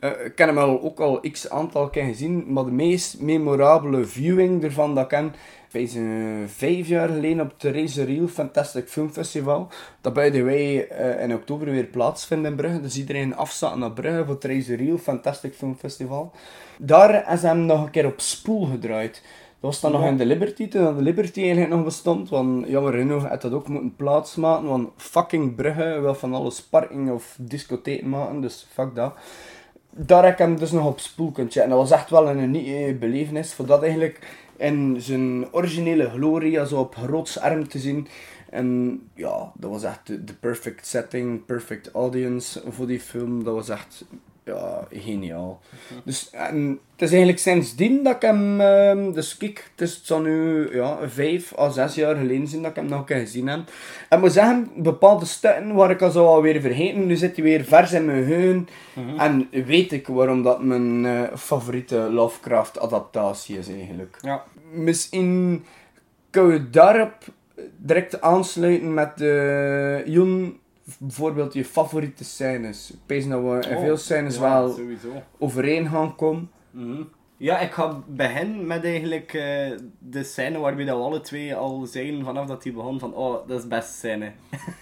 eh, 0.00 0.10
ik 0.24 0.38
heb 0.38 0.48
hem 0.48 0.58
al, 0.58 0.82
ook 0.82 1.00
al 1.00 1.20
x 1.32 1.50
aantal 1.50 1.88
keer 1.90 2.04
gezien, 2.04 2.44
maar 2.52 2.64
de 2.64 2.70
meest 2.70 3.20
memorabele 3.20 4.04
viewing 4.04 4.64
ervan 4.64 4.94
dat 4.94 5.02
ik 5.04 5.08
ken, 5.08 5.34
wees, 5.72 5.94
eh, 5.94 6.02
vijf 6.46 6.88
jaar 6.88 7.08
geleden 7.08 7.40
op 7.40 7.52
het 7.58 7.74
Razor 7.74 8.28
Fantastic 8.28 8.88
Film 8.88 9.10
Festival. 9.10 9.68
Dat 10.00 10.14
the 10.14 10.44
way 10.44 10.80
eh, 10.80 11.22
in 11.22 11.34
oktober 11.34 11.70
weer 11.70 11.84
plaatsvindt 11.84 12.46
in 12.46 12.54
Brugge. 12.54 12.80
Dus 12.80 12.98
iedereen 12.98 13.36
afstaat 13.36 13.76
naar 13.76 13.92
Brugge 13.92 14.24
voor 14.24 14.34
het 14.34 14.44
Razor 14.44 14.98
Fantastic 14.98 15.54
Film 15.54 15.76
Festival. 15.78 16.32
Daar 16.78 17.32
is 17.32 17.42
hem 17.42 17.66
nog 17.66 17.84
een 17.84 17.90
keer 17.90 18.06
op 18.06 18.20
spoel 18.20 18.66
gedraaid. 18.66 19.12
Dat 19.60 19.70
was 19.70 19.80
dan 19.80 19.92
nog 19.92 20.04
in 20.04 20.16
de 20.16 20.26
Liberty, 20.26 20.68
toen 20.68 20.96
de 20.96 21.02
Liberty 21.02 21.40
eigenlijk 21.40 21.70
nog 21.70 21.84
bestond. 21.84 22.28
Want 22.28 22.68
jammer 22.68 22.92
genoeg 22.92 23.28
had 23.28 23.42
dat 23.42 23.52
ook 23.52 23.68
moeten 23.68 23.96
plaatsmaken. 23.96 24.68
Want 24.68 24.88
fucking 24.96 25.54
Brugge 25.54 25.98
wil 26.00 26.14
van 26.14 26.34
alles 26.34 26.62
parking 26.62 27.10
of 27.10 27.36
discotheek 27.40 28.04
maken, 28.04 28.40
dus 28.40 28.66
fuck 28.72 28.94
dat. 28.94 29.14
Daar 29.90 30.24
heb 30.24 30.32
ik 30.32 30.38
hem 30.38 30.58
dus 30.58 30.70
nog 30.70 30.86
op 30.86 31.00
spoel 31.00 31.30
kunnen 31.30 31.52
checken. 31.52 31.70
Dat 31.70 31.78
was 31.78 31.90
echt 31.90 32.10
wel 32.10 32.28
een 32.28 32.38
unieke 32.38 32.96
belevenis. 33.00 33.54
Voor 33.54 33.66
dat 33.66 33.82
eigenlijk 33.82 34.18
in 34.62 34.96
zijn 35.00 35.52
originele 35.52 36.10
glorie, 36.10 36.66
zo 36.66 36.78
op 36.78 36.94
groot 36.94 37.28
scherm 37.28 37.68
te 37.68 37.78
zien. 37.78 38.08
En 38.50 39.00
ja, 39.14 39.52
dat 39.54 39.70
was 39.70 39.82
echt 39.82 40.06
de, 40.06 40.24
de 40.24 40.34
perfect 40.34 40.86
setting, 40.86 41.44
perfect 41.44 41.90
audience 41.90 42.62
voor 42.68 42.86
die 42.86 43.00
film. 43.00 43.44
Dat 43.44 43.54
was 43.54 43.68
echt 43.68 44.04
ja, 44.44 44.86
geniaal. 44.90 45.60
Dus 46.04 46.30
en 46.30 46.80
het 46.92 47.02
is 47.02 47.10
eigenlijk 47.10 47.38
sindsdien 47.38 48.02
dat 48.02 48.14
ik 48.14 48.22
hem, 48.22 48.60
ehm, 48.60 49.12
dus 49.12 49.36
kijk, 49.36 49.70
het, 49.70 49.88
is, 49.88 49.94
het 49.94 50.06
zal 50.06 50.20
nu 50.20 50.68
ja, 50.74 50.98
vijf 51.08 51.58
à 51.58 51.70
zes 51.70 51.94
jaar 51.94 52.16
geleden 52.16 52.46
zijn 52.46 52.62
dat 52.62 52.70
ik 52.70 52.76
hem 52.76 52.86
nog 52.86 52.98
een 52.98 53.04
keer 53.04 53.16
gezien 53.16 53.48
heb. 53.48 53.60
En 54.08 54.20
moet 54.20 54.32
zeggen, 54.32 54.70
bepaalde 54.76 55.24
stukken 55.24 55.74
waar 55.74 55.90
ik 55.90 56.02
al 56.02 56.10
zo 56.10 56.26
alweer 56.26 56.60
vergeten, 56.60 57.06
nu 57.06 57.16
zit 57.16 57.36
hij 57.36 57.44
weer 57.44 57.64
vers 57.64 57.92
in 57.92 58.04
mijn 58.04 58.24
geheugen. 58.24 58.68
En 59.18 59.48
weet 59.50 59.92
ik 59.92 60.06
waarom 60.06 60.42
dat 60.42 60.62
mijn 60.62 61.06
eh, 61.06 61.36
favoriete 61.36 61.96
Lovecraft 61.96 62.78
adaptatie 62.80 63.58
is 63.58 63.68
eigenlijk. 63.68 64.18
Ja. 64.20 64.44
Misschien 64.72 65.64
kunnen 66.30 66.52
we 66.52 66.70
daarop 66.70 67.14
direct 67.76 68.20
aansluiten 68.20 68.94
met 68.94 69.18
de 69.18 70.02
Joen, 70.06 70.58
bijvoorbeeld 70.98 71.52
je 71.52 71.64
favoriete 71.64 72.24
scènes. 72.24 72.90
Ik 72.92 72.98
pees 73.06 73.28
dat 73.28 73.40
we 73.40 73.68
in 73.68 73.76
Oh, 73.76 73.82
veel 73.82 73.96
scènes 73.96 74.34
ja, 74.34 74.40
wel 74.40 74.68
sowieso. 74.72 75.22
overeen 75.38 75.88
gaan 75.88 76.16
komen. 76.16 76.50
Mhm. 76.70 77.02
Ja, 77.36 77.58
ik 77.60 77.72
ga 77.72 78.02
beginnen 78.06 78.66
met 78.66 78.84
eigenlijk 78.84 79.34
eh, 79.34 79.70
de 79.98 80.24
scène 80.24 80.58
waarbij 80.58 80.84
dat 80.84 80.96
we 80.96 81.02
alle 81.02 81.20
twee 81.20 81.54
al 81.54 81.86
zeiden 81.86 82.24
vanaf 82.24 82.46
dat 82.46 82.64
hij 82.64 82.72
begon 82.72 82.98
van 82.98 83.14
oh, 83.14 83.48
dat 83.48 83.56
is 83.56 83.62
de 83.62 83.68
beste 83.68 83.92
scène. 83.92 84.32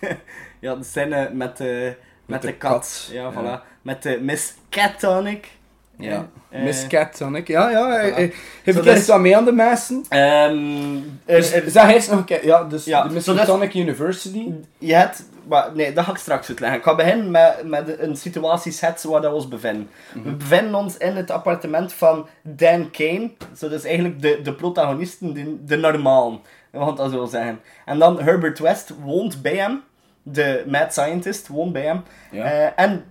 ja, 0.60 0.74
de 0.76 0.84
scène 0.84 1.30
met, 1.34 1.56
de 1.56 1.94
met, 2.26 2.40
de 2.42 2.46
de, 2.46 2.56
kat. 2.56 2.70
kat, 2.72 3.08
Ja, 3.12 3.22
ja. 3.22 3.32
voilà. 3.62 3.82
Met 3.82 4.02
de 4.02 4.18
Miss 4.22 4.54
Catonic. 4.68 5.58
Ja. 6.00 6.28
Eh, 6.48 6.62
Miss 6.62 6.86
Cat 6.86 7.16
Sonic. 7.16 7.46
Ja, 7.48 7.70
ja. 7.70 8.10
voilà. 8.10 8.14
Heb 8.14 8.32
Zo, 8.64 8.70
ik 8.70 8.74
dat 8.74 8.86
er 8.86 8.92
is- 8.96 9.06
wat 9.06 9.20
mee 9.20 9.36
aan 9.36 9.44
de 9.44 9.52
messen? 9.52 10.04
Ehm, 10.08 10.96
er- 11.24 11.36
Dus, 11.36 11.52
er- 11.52 11.70
zeg 11.70 11.88
eens 11.94 12.08
nog 12.08 12.18
een 12.18 12.24
keer. 12.24 12.44
Ja, 12.46 12.64
dus 12.64 12.84
Ja, 12.84 13.02
de 13.02 13.14
Miss 13.14 13.26
Sonic 13.44 13.74
University. 13.74 14.52
Je 14.78 14.94
hebt, 14.94 15.24
maar 15.48 15.68
nee, 15.74 15.92
dat 15.92 16.04
ga 16.04 16.10
ik 16.10 16.16
straks 16.16 16.48
uitleggen. 16.48 16.78
Ik 16.78 16.84
ga 16.84 16.94
beginnen 16.94 17.30
met, 17.30 17.60
met 17.64 17.98
een 17.98 18.16
situatieset 18.16 19.02
waar 19.02 19.20
we 19.20 19.30
ons 19.32 19.48
bevinden. 19.48 19.88
We 20.24 20.30
bevinden 20.30 20.74
ons 20.74 20.96
in 20.96 21.16
het 21.16 21.30
appartement 21.30 21.92
van 21.92 22.26
Dan 22.42 22.90
Kane. 22.90 23.30
Zo, 23.56 23.68
dat 23.68 23.78
is 23.78 23.84
eigenlijk 23.84 24.22
de, 24.22 24.40
de 24.42 24.52
protagonisten, 24.54 25.34
de, 25.34 25.64
de 25.64 25.76
normalen. 25.76 26.40
Het 26.70 26.96
dat 26.96 27.10
zo 27.10 27.24
zeggen. 27.26 27.60
En 27.84 27.98
dan 27.98 28.20
Herbert 28.20 28.58
West 28.58 28.92
woont 29.04 29.42
bij 29.42 29.54
hem. 29.56 29.82
De 30.22 30.64
mad 30.66 30.92
scientist 30.92 31.48
woont 31.48 31.72
bij 31.72 31.82
hem. 31.82 32.02
Ja. 32.30 32.44
Eh, 32.44 32.84
en 32.84 33.04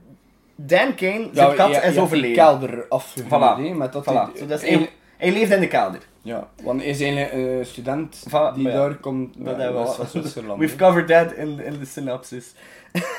Dan 0.61 0.95
Kane, 0.95 1.29
zijn 1.33 1.55
kat, 1.55 1.57
je- 1.57 1.63
je 1.67 1.73
hebt 1.73 1.85
is 1.85 1.93
die 1.93 2.01
overleden. 2.01 2.35
kelder 2.35 2.85
afgehuurd, 2.89 3.27
Voilà. 3.73 3.77
met 3.77 3.93
dat 3.93 4.03
Voilà. 4.03 4.07
hij- 4.13 4.25
Zo, 4.39 4.45
dat 4.45 4.57
is 4.57 4.63
eigenlijk- 4.67 4.91
hij, 5.17 5.29
hij 5.29 5.39
leeft 5.39 5.51
in 5.51 5.59
de 5.59 5.67
kelder. 5.67 5.99
Ja, 6.21 6.47
want 6.63 6.81
hij 6.81 6.89
is 6.89 6.99
een 6.99 7.17
student 7.65 8.23
Voilà, 8.27 8.53
die 8.53 8.63
maar 8.63 8.71
ja. 8.71 8.77
daar 8.77 8.95
komt. 8.95 9.33
Dat 9.37 9.55
ja, 9.55 9.61
hebben 9.61 9.81
we 9.81 9.87
was 9.97 10.11
Zwitserland. 10.11 10.59
We've 10.59 10.75
covered 10.75 11.07
that 11.07 11.33
in, 11.33 11.59
in 11.59 11.79
de 11.79 11.85
synopsis. 11.85 12.53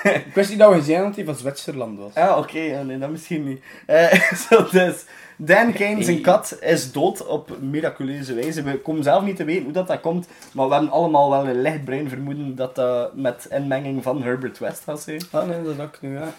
Ik 0.03 0.25
wist 0.35 0.51
niet 0.51 0.59
dat 0.59 0.71
we 0.71 0.75
dat 1.05 1.15
hij 1.15 1.25
van 1.25 1.35
Zwitserland 1.35 1.99
was. 1.99 2.15
Ah, 2.15 2.39
oké, 2.39 2.59
ja, 2.59 2.83
nee, 2.83 2.99
dat 2.99 3.11
misschien 3.11 3.45
niet. 3.49 3.63
Eh, 3.87 4.13
zo, 4.51 4.67
dus, 4.71 5.05
Dan 5.43 5.73
Kane, 5.73 6.03
zijn 6.03 6.21
kat, 6.21 6.59
is 6.61 6.93
dood 6.93 7.27
op 7.27 7.57
miraculeuze 7.61 8.35
wijze. 8.35 8.63
We 8.63 8.79
komen 8.79 9.03
zelf 9.03 9.25
niet 9.25 9.37
te 9.37 9.45
weten 9.45 9.65
hoe 9.65 9.73
dat, 9.73 9.87
dat 9.87 10.01
komt, 10.01 10.29
maar 10.53 10.67
we 10.69 10.73
hebben 10.75 10.91
allemaal 10.91 11.31
wel 11.31 11.49
een 11.49 11.61
licht 11.61 11.85
brein 11.85 12.09
vermoeden 12.09 12.55
dat 12.55 12.75
dat 12.75 13.15
met 13.17 13.47
inmenging 13.51 14.03
van 14.03 14.23
Herbert 14.23 14.59
West 14.59 14.83
gaat 14.85 15.01
zijn. 15.01 15.21
Ah 15.31 15.49
nee, 15.49 15.63
dat 15.63 15.81
ook 15.81 16.01
nu, 16.01 16.13
ja. 16.19 16.33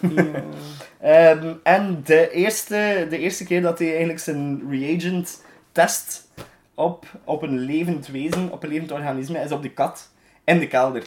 Eh, 0.98 1.30
Ehm, 1.30 1.52
en 1.62 2.00
de 2.04 2.30
eerste, 2.30 3.06
de 3.10 3.18
eerste 3.18 3.44
keer 3.44 3.62
dat 3.62 3.78
hij 3.78 3.88
eigenlijk 3.88 4.18
zijn 4.18 4.62
reagent 4.70 5.42
test 5.72 6.28
op, 6.74 7.06
op 7.24 7.42
een 7.42 7.58
levend 7.58 8.06
wezen, 8.06 8.52
op 8.52 8.62
een 8.62 8.68
levend 8.68 8.92
organisme, 8.92 9.38
is 9.38 9.52
op 9.52 9.62
de 9.62 9.70
kat 9.70 10.10
in 10.44 10.58
de 10.58 10.66
kelder. 10.66 11.02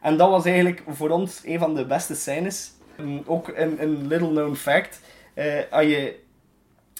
En 0.00 0.16
dat 0.16 0.30
was 0.30 0.44
eigenlijk 0.44 0.82
voor 0.88 1.10
ons 1.10 1.40
een 1.44 1.58
van 1.58 1.74
de 1.74 1.86
beste 1.86 2.14
scènes. 2.14 2.72
Mm, 2.96 3.22
Ook 3.26 3.48
een, 3.48 3.82
een 3.82 4.06
little 4.06 4.28
known 4.28 4.54
fact. 4.54 5.00
Eh, 5.34 5.46
als 5.70 5.84
je, 5.84 6.22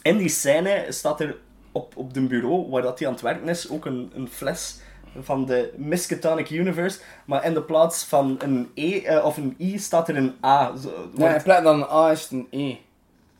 in 0.05 0.17
die 0.19 0.29
scène 0.29 0.85
staat 0.89 1.21
er 1.21 1.37
op, 1.73 1.97
op 1.97 2.15
de 2.15 2.21
bureau 2.21 2.71
waar 2.71 2.83
dat 2.83 2.99
hij 2.99 3.09
aan 3.09 3.15
het 3.15 3.23
werken 3.23 3.49
is 3.49 3.71
ook 3.71 3.85
een, 3.85 4.13
een 4.15 4.29
fles 4.29 4.77
van 5.21 5.47
de 5.47 5.73
Miskatonic 5.77 6.51
Universe. 6.51 6.99
Maar 7.25 7.45
in 7.45 7.55
de 7.55 7.63
plaats 7.63 8.05
van 8.05 8.37
een 8.39 8.71
E 8.75 8.99
eh, 9.01 9.25
of 9.25 9.37
een 9.37 9.55
I 9.59 9.79
staat 9.79 10.09
er 10.09 10.17
een 10.17 10.35
A. 10.45 10.73
Zo, 10.83 10.89
Nee, 11.15 11.35
in 11.35 11.43
plaats 11.43 11.63
van 11.63 11.75
een 11.83 11.89
A 11.91 12.11
is 12.11 12.23
het 12.23 12.31
een 12.31 12.47
E. 12.51 12.75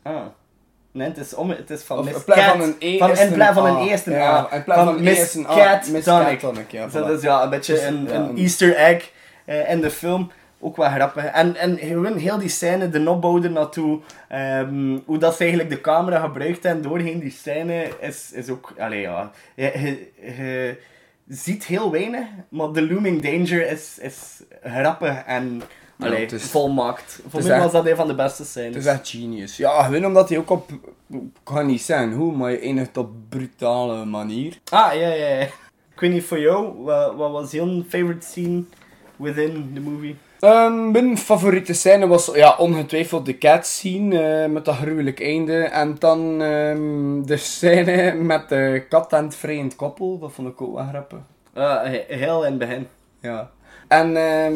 Ah. 0.03 0.21
Nee, 0.91 1.07
het 1.07 1.17
is, 1.17 1.33
om, 1.33 1.49
het 1.49 1.69
is 1.69 1.81
van 1.81 1.99
Of 1.99 2.05
Miss 2.05 2.23
Cat. 2.23 2.39
van 2.43 2.61
een 2.61 2.75
E 2.79 2.97
van, 2.97 3.11
is 3.11 3.19
in 3.19 3.25
het 3.25 3.33
plaats 3.35 3.53
van 3.57 3.65
een 3.65 3.75
A. 3.75 3.79
E 3.79 3.93
is 3.93 4.05
een 4.05 4.13
A. 4.13 4.53
in 4.53 4.63
plaats 4.63 4.83
van 4.83 4.97
een 4.97 5.07
E 5.07 5.11
is 5.11 5.35
een 5.35 5.47
A. 5.49 5.55
Cat 5.55 6.03
Tonic. 6.39 6.71
Ja, 6.71 6.89
voilà. 6.89 6.91
dat 6.91 7.09
is 7.09 7.21
ja, 7.21 7.43
een 7.43 7.49
beetje 7.49 7.73
Dus, 7.73 7.83
een, 7.83 8.03
ja, 8.07 8.13
een 8.13 8.29
een- 8.29 8.37
easter 8.37 8.75
egg 8.75 9.11
eh, 9.45 9.71
in 9.71 9.81
de 9.81 9.91
film. 9.91 10.31
Ook 10.65 10.75
wel 10.75 10.89
grappig. 10.89 11.25
En, 11.25 11.55
en 11.55 11.77
gewoon 11.77 12.17
heel 12.17 12.37
die 12.37 12.49
scène, 12.49 12.89
de 12.89 13.09
opbouw 13.09 13.37
naartoe, 13.37 13.99
ehm, 14.29 14.97
hoe 15.05 15.17
dat 15.17 15.33
ze 15.35 15.39
eigenlijk 15.39 15.69
de 15.69 15.81
camera 15.81 16.19
gebruikt 16.19 16.65
en 16.65 16.81
doorheen 16.81 17.19
die 17.19 17.31
scène, 17.31 17.87
is, 17.99 18.31
is 18.31 18.49
ook... 18.49 18.73
Allee, 18.77 19.01
ja. 19.01 19.31
Je, 19.55 19.71
je, 19.75 20.07
je 20.27 20.77
ziet 21.27 21.65
heel 21.65 21.91
weinig, 21.91 22.25
maar 22.49 22.71
de 22.71 22.87
looming 22.87 23.21
danger 23.21 23.71
is, 23.71 23.97
is 23.99 24.41
grappig 24.63 25.23
en... 25.25 25.61
Ja, 25.97 26.05
Allee, 26.05 26.19
het 26.21 26.31
is- 26.31 26.43
volmaakt. 26.43 27.19
Voor 27.27 27.43
mij 27.43 27.59
was 27.59 27.71
dat 27.71 27.85
een 27.85 27.95
van 27.95 28.07
de 28.07 28.15
beste 28.15 28.45
scènes. 28.45 28.75
Het 28.75 28.83
is 28.85 28.91
echt 28.91 29.09
genius. 29.09 29.57
Ja, 29.57 29.83
gewoon 29.83 30.05
omdat 30.05 30.29
hij 30.29 30.37
ook 30.37 30.49
op... 30.49 30.69
Ik 31.09 31.19
kan 31.43 31.65
niet 31.65 31.81
zeggen 31.81 32.11
hoe, 32.13 32.35
maar 32.35 32.51
je 32.51 32.59
eindigt 32.59 32.97
op 32.97 33.09
brutale 33.29 34.05
manier. 34.05 34.57
Ah, 34.71 34.93
ja, 34.93 35.07
ja, 35.07 35.25
ja. 35.25 35.39
Ik 35.93 35.99
weet 35.99 36.11
niet 36.11 36.23
voor 36.23 36.39
jou, 36.39 36.83
wat, 36.83 37.15
wat 37.15 37.31
was 37.31 37.51
jouw 37.51 37.83
favorite 37.89 38.25
scene 38.25 38.63
within 39.15 39.71
the 39.73 39.79
movie? 39.81 40.15
Ehm, 40.39 40.91
mijn 40.91 41.17
favoriete 41.17 41.73
scène 41.73 42.07
was 42.07 42.31
ja, 42.33 42.55
ongetwijfeld 42.57 43.25
de 43.25 43.37
cat 43.37 43.65
scene 43.65 44.41
eh, 44.43 44.49
met 44.51 44.65
dat 44.65 44.75
gruwelijk 44.75 45.21
einde. 45.21 45.63
En 45.63 45.95
dan 45.99 46.41
ehm, 46.41 47.21
de 47.25 47.37
scène 47.37 48.13
met 48.31 48.49
de 48.49 48.85
kat 48.89 49.13
en 49.13 49.23
het 49.23 49.35
vreemd 49.35 49.75
koppel. 49.75 50.19
Dat 50.19 50.31
vond 50.31 50.47
ik 50.47 50.61
ook 50.61 50.75
wel 50.75 50.87
grappig. 50.87 51.19
Ah, 51.53 51.83
he- 51.83 52.05
heel 52.07 52.43
in 52.45 52.49
het 52.49 52.59
begin. 52.59 52.87
Ja. 53.21 53.51
En 53.87 54.17
ehm, 54.17 54.55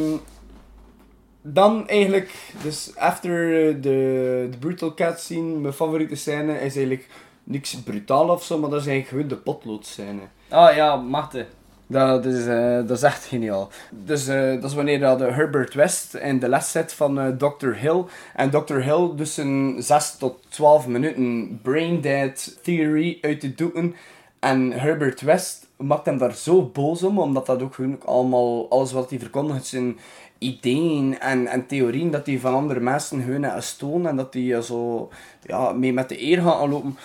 dan 1.41 1.87
eigenlijk, 1.87 2.31
dus 2.63 2.91
after 2.95 3.67
eh, 3.67 3.73
de, 3.81 4.47
de 4.51 4.57
brutal 4.59 4.93
cat 4.93 5.19
scene, 5.19 5.57
mijn 5.57 5.73
favoriete 5.73 6.15
scène 6.15 6.53
is 6.53 6.59
eigenlijk 6.75 7.07
niks 7.43 7.75
brutaal 7.75 8.29
of 8.29 8.43
zo, 8.43 8.57
maar 8.57 8.69
dat 8.69 8.81
is 8.81 8.87
eigenlijk 8.87 9.27
gewoon 9.27 9.39
de 9.39 9.51
potlood 9.51 9.85
scène. 9.85 10.21
Ah 10.49 10.75
ja, 10.75 10.95
Marte. 10.95 11.45
Dat 11.91 12.25
is, 12.25 12.45
eh, 12.45 12.75
dat 12.75 12.97
is 12.97 13.03
echt 13.03 13.25
geniaal. 13.25 13.69
Dus 13.91 14.27
eh, 14.27 14.53
dat 14.53 14.63
is 14.63 14.73
wanneer 14.73 14.99
dat 14.99 15.19
de 15.19 15.25
Herbert 15.25 15.73
West 15.73 16.13
in 16.13 16.39
de 16.39 16.49
les 16.49 16.71
zit 16.71 16.93
van 16.93 17.19
eh, 17.19 17.27
Dr. 17.27 17.69
Hill. 17.69 18.03
En 18.35 18.49
Dr. 18.49 18.75
Hill 18.75 19.09
dus 19.15 19.37
een 19.37 19.75
6 19.79 20.15
tot 20.17 20.37
12 20.49 20.87
minuten 20.87 21.59
brain 21.61 22.01
dead 22.01 22.57
theory 22.63 23.17
uit 23.21 23.39
te 23.39 23.55
doen. 23.55 23.95
En 24.39 24.71
Herbert 24.71 25.21
West 25.21 25.67
maakt 25.77 26.05
hem 26.05 26.17
daar 26.17 26.35
zo 26.35 26.63
boos 26.73 27.03
om, 27.03 27.19
omdat 27.19 27.45
dat 27.45 27.61
ook 27.61 27.73
gewoon 27.73 28.01
allemaal, 28.05 28.69
alles 28.69 28.91
wat 28.91 29.09
hij 29.09 29.19
verkondigt 29.19 29.65
zijn 29.65 29.97
ideeën 30.37 31.19
en, 31.19 31.47
en 31.47 31.67
theorieën 31.67 32.11
dat 32.11 32.25
hij 32.25 32.39
van 32.39 32.53
andere 32.53 32.79
mensen 32.79 33.19
heeft 33.19 33.53
gestolen 33.53 34.05
en 34.05 34.15
dat 34.15 34.33
hij 34.33 34.53
eh, 34.55 34.61
zo 34.61 35.09
ja, 35.41 35.71
mee 35.71 35.93
met 35.93 36.09
de 36.09 36.23
eer 36.23 36.41
gaat 36.41 36.61
aanlopen. 36.61 36.97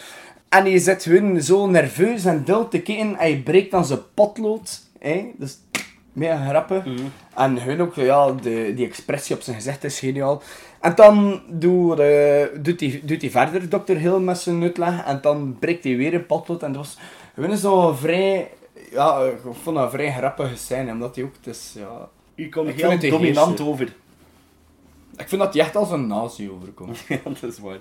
En 0.54 0.64
hij 0.64 0.78
zit 0.78 1.02
gewoon 1.02 1.40
zo 1.40 1.66
nerveus 1.66 2.24
en 2.24 2.44
dil 2.44 2.68
te 2.68 2.80
kijken 2.80 3.08
en 3.08 3.16
hij 3.16 3.36
breekt 3.44 3.70
dan 3.70 3.84
zijn 3.84 4.00
potlood. 4.14 4.82
Hè? 4.98 5.30
Dus 5.36 5.58
mega 6.12 6.48
grappig. 6.48 6.84
En 7.34 7.62
hun 7.62 7.80
ook, 7.80 7.94
ja, 7.94 8.32
de, 8.32 8.72
die 8.76 8.86
expressie 8.86 9.36
op 9.36 9.42
zijn 9.42 9.56
gezicht 9.56 9.84
is 9.84 9.98
geniaal. 9.98 10.42
En 10.80 10.94
dan 10.94 11.42
doet, 11.48 11.98
eh, 11.98 12.44
doet, 12.62 12.80
hij, 12.80 13.00
doet 13.04 13.20
hij 13.20 13.30
verder 13.30 13.68
Dr. 13.68 13.92
Hill 13.96 14.18
met 14.18 14.38
zijn 14.38 14.62
uitleg. 14.62 15.04
En 15.04 15.18
dan 15.22 15.56
breekt 15.58 15.84
hij 15.84 15.96
weer 15.96 16.14
een 16.14 16.26
potlood. 16.26 16.62
En 16.62 16.72
dat 16.72 16.82
was 16.82 16.98
gewoon 17.34 17.56
zo 17.56 17.92
vrij... 17.92 18.50
Ja, 18.90 19.24
ik 19.24 19.38
vond 19.62 19.76
dat 19.76 19.84
een 19.84 19.90
vrij 19.90 20.12
grappige 20.12 20.56
scène. 20.56 20.92
Omdat 20.92 21.14
hij 21.14 21.24
ook... 21.24 21.34
Is, 21.44 21.74
ja, 21.76 22.08
U 22.34 22.48
komt 22.48 22.68
Ik 22.68 22.80
heel 22.80 23.10
dominant 23.10 23.60
over. 23.60 23.94
ik 25.16 25.28
vind 25.28 25.40
dat 25.40 25.54
hij 25.54 25.62
echt 25.62 25.76
als 25.76 25.90
een 25.90 26.06
nazi 26.06 26.50
overkomt. 26.50 26.98
ja, 27.08 27.20
dat 27.24 27.42
is 27.42 27.58
waar. 27.58 27.80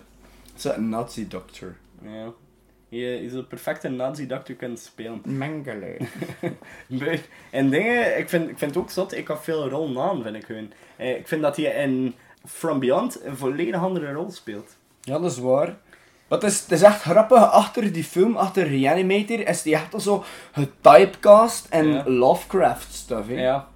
Zo'n 0.56 0.90
nazi-doctor. 0.90 1.76
Ja. 2.02 2.34
Je, 2.94 3.22
je 3.22 3.30
zou 3.30 3.44
perfect 3.44 3.84
een 3.84 3.96
nazi-dokter 3.96 4.56
kunnen 4.56 4.78
spelen. 4.78 5.22
Mengele. 5.26 5.98
En 7.50 7.70
dingen, 7.70 8.18
ik 8.18 8.30
vind, 8.30 8.50
ik 8.50 8.58
vind 8.58 8.76
het 8.76 8.84
ook 8.84 8.90
zot, 8.90 9.14
ik 9.14 9.28
had 9.28 9.44
veel 9.44 9.70
rol 9.70 9.90
naam, 9.90 10.24
vind 10.24 10.36
ik 10.36 10.46
hun. 10.46 10.74
Eh, 10.96 11.18
ik 11.18 11.28
vind 11.28 11.42
dat 11.42 11.56
hij 11.56 11.66
in 11.66 12.16
From 12.46 12.80
Beyond 12.80 13.24
een 13.24 13.38
volledig 13.38 13.82
andere 13.82 14.12
rol 14.12 14.32
speelt. 14.32 14.76
Ja, 15.02 15.20
dat 15.20 15.32
is 15.32 15.38
waar. 15.38 15.76
Het 16.28 16.44
is, 16.44 16.60
het 16.60 16.72
is 16.72 16.82
echt 16.82 17.02
grappig, 17.02 17.52
achter 17.52 17.94
die 17.94 18.04
film, 18.04 18.36
achter 18.36 18.68
Reanimator, 18.68 19.48
is 19.48 19.62
die 19.62 19.74
echt 19.76 19.94
al 19.94 20.00
zo 20.00 20.24
getypecast 20.52 21.68
en 21.70 21.88
Ja. 21.88 22.04
Lovecraft 22.10 22.94
stuff. 22.94 23.30
Ja. 23.30 23.68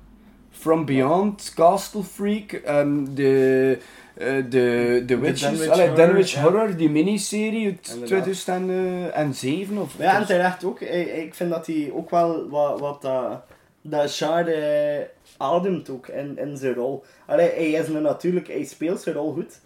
From 0.51 0.85
Beyond, 0.85 1.51
Castle 1.55 2.03
Freak, 2.03 2.51
ehm, 2.51 3.05
de, 3.13 3.79
de, 4.17 5.03
de 5.05 5.17
Witches, 5.17 5.59
Dunwich 5.95 6.37
allee, 6.37 6.51
Horror, 6.51 6.75
die 6.75 6.89
miniserie 6.89 7.65
uit 7.65 7.89
Inderdaad. 7.93 8.45
2007 8.45 9.77
of 9.77 9.97
Ja, 9.97 10.15
en 10.19 10.25
terecht 10.25 10.63
ook. 10.63 10.81
Ik, 10.81 11.15
ik 11.15 11.33
vind 11.33 11.49
dat 11.49 11.67
hij 11.67 11.91
ook 11.93 12.09
wel 12.09 12.49
wat, 12.49 12.79
wat 12.79 13.01
dat, 13.01 13.41
dat 13.81 14.15
genre 14.15 14.51
eh, 14.51 15.05
ademt 15.37 15.89
ook 15.89 16.07
in, 16.07 16.37
in 16.37 16.57
zijn 16.57 16.73
rol. 16.73 17.03
Allee, 17.25 17.49
hij 17.49 17.69
is 17.69 17.87
een 17.87 18.01
natuurlijk, 18.01 18.47
hij 18.47 18.63
speelt 18.63 19.01
zijn 19.01 19.15
rol 19.15 19.33
goed. 19.33 19.59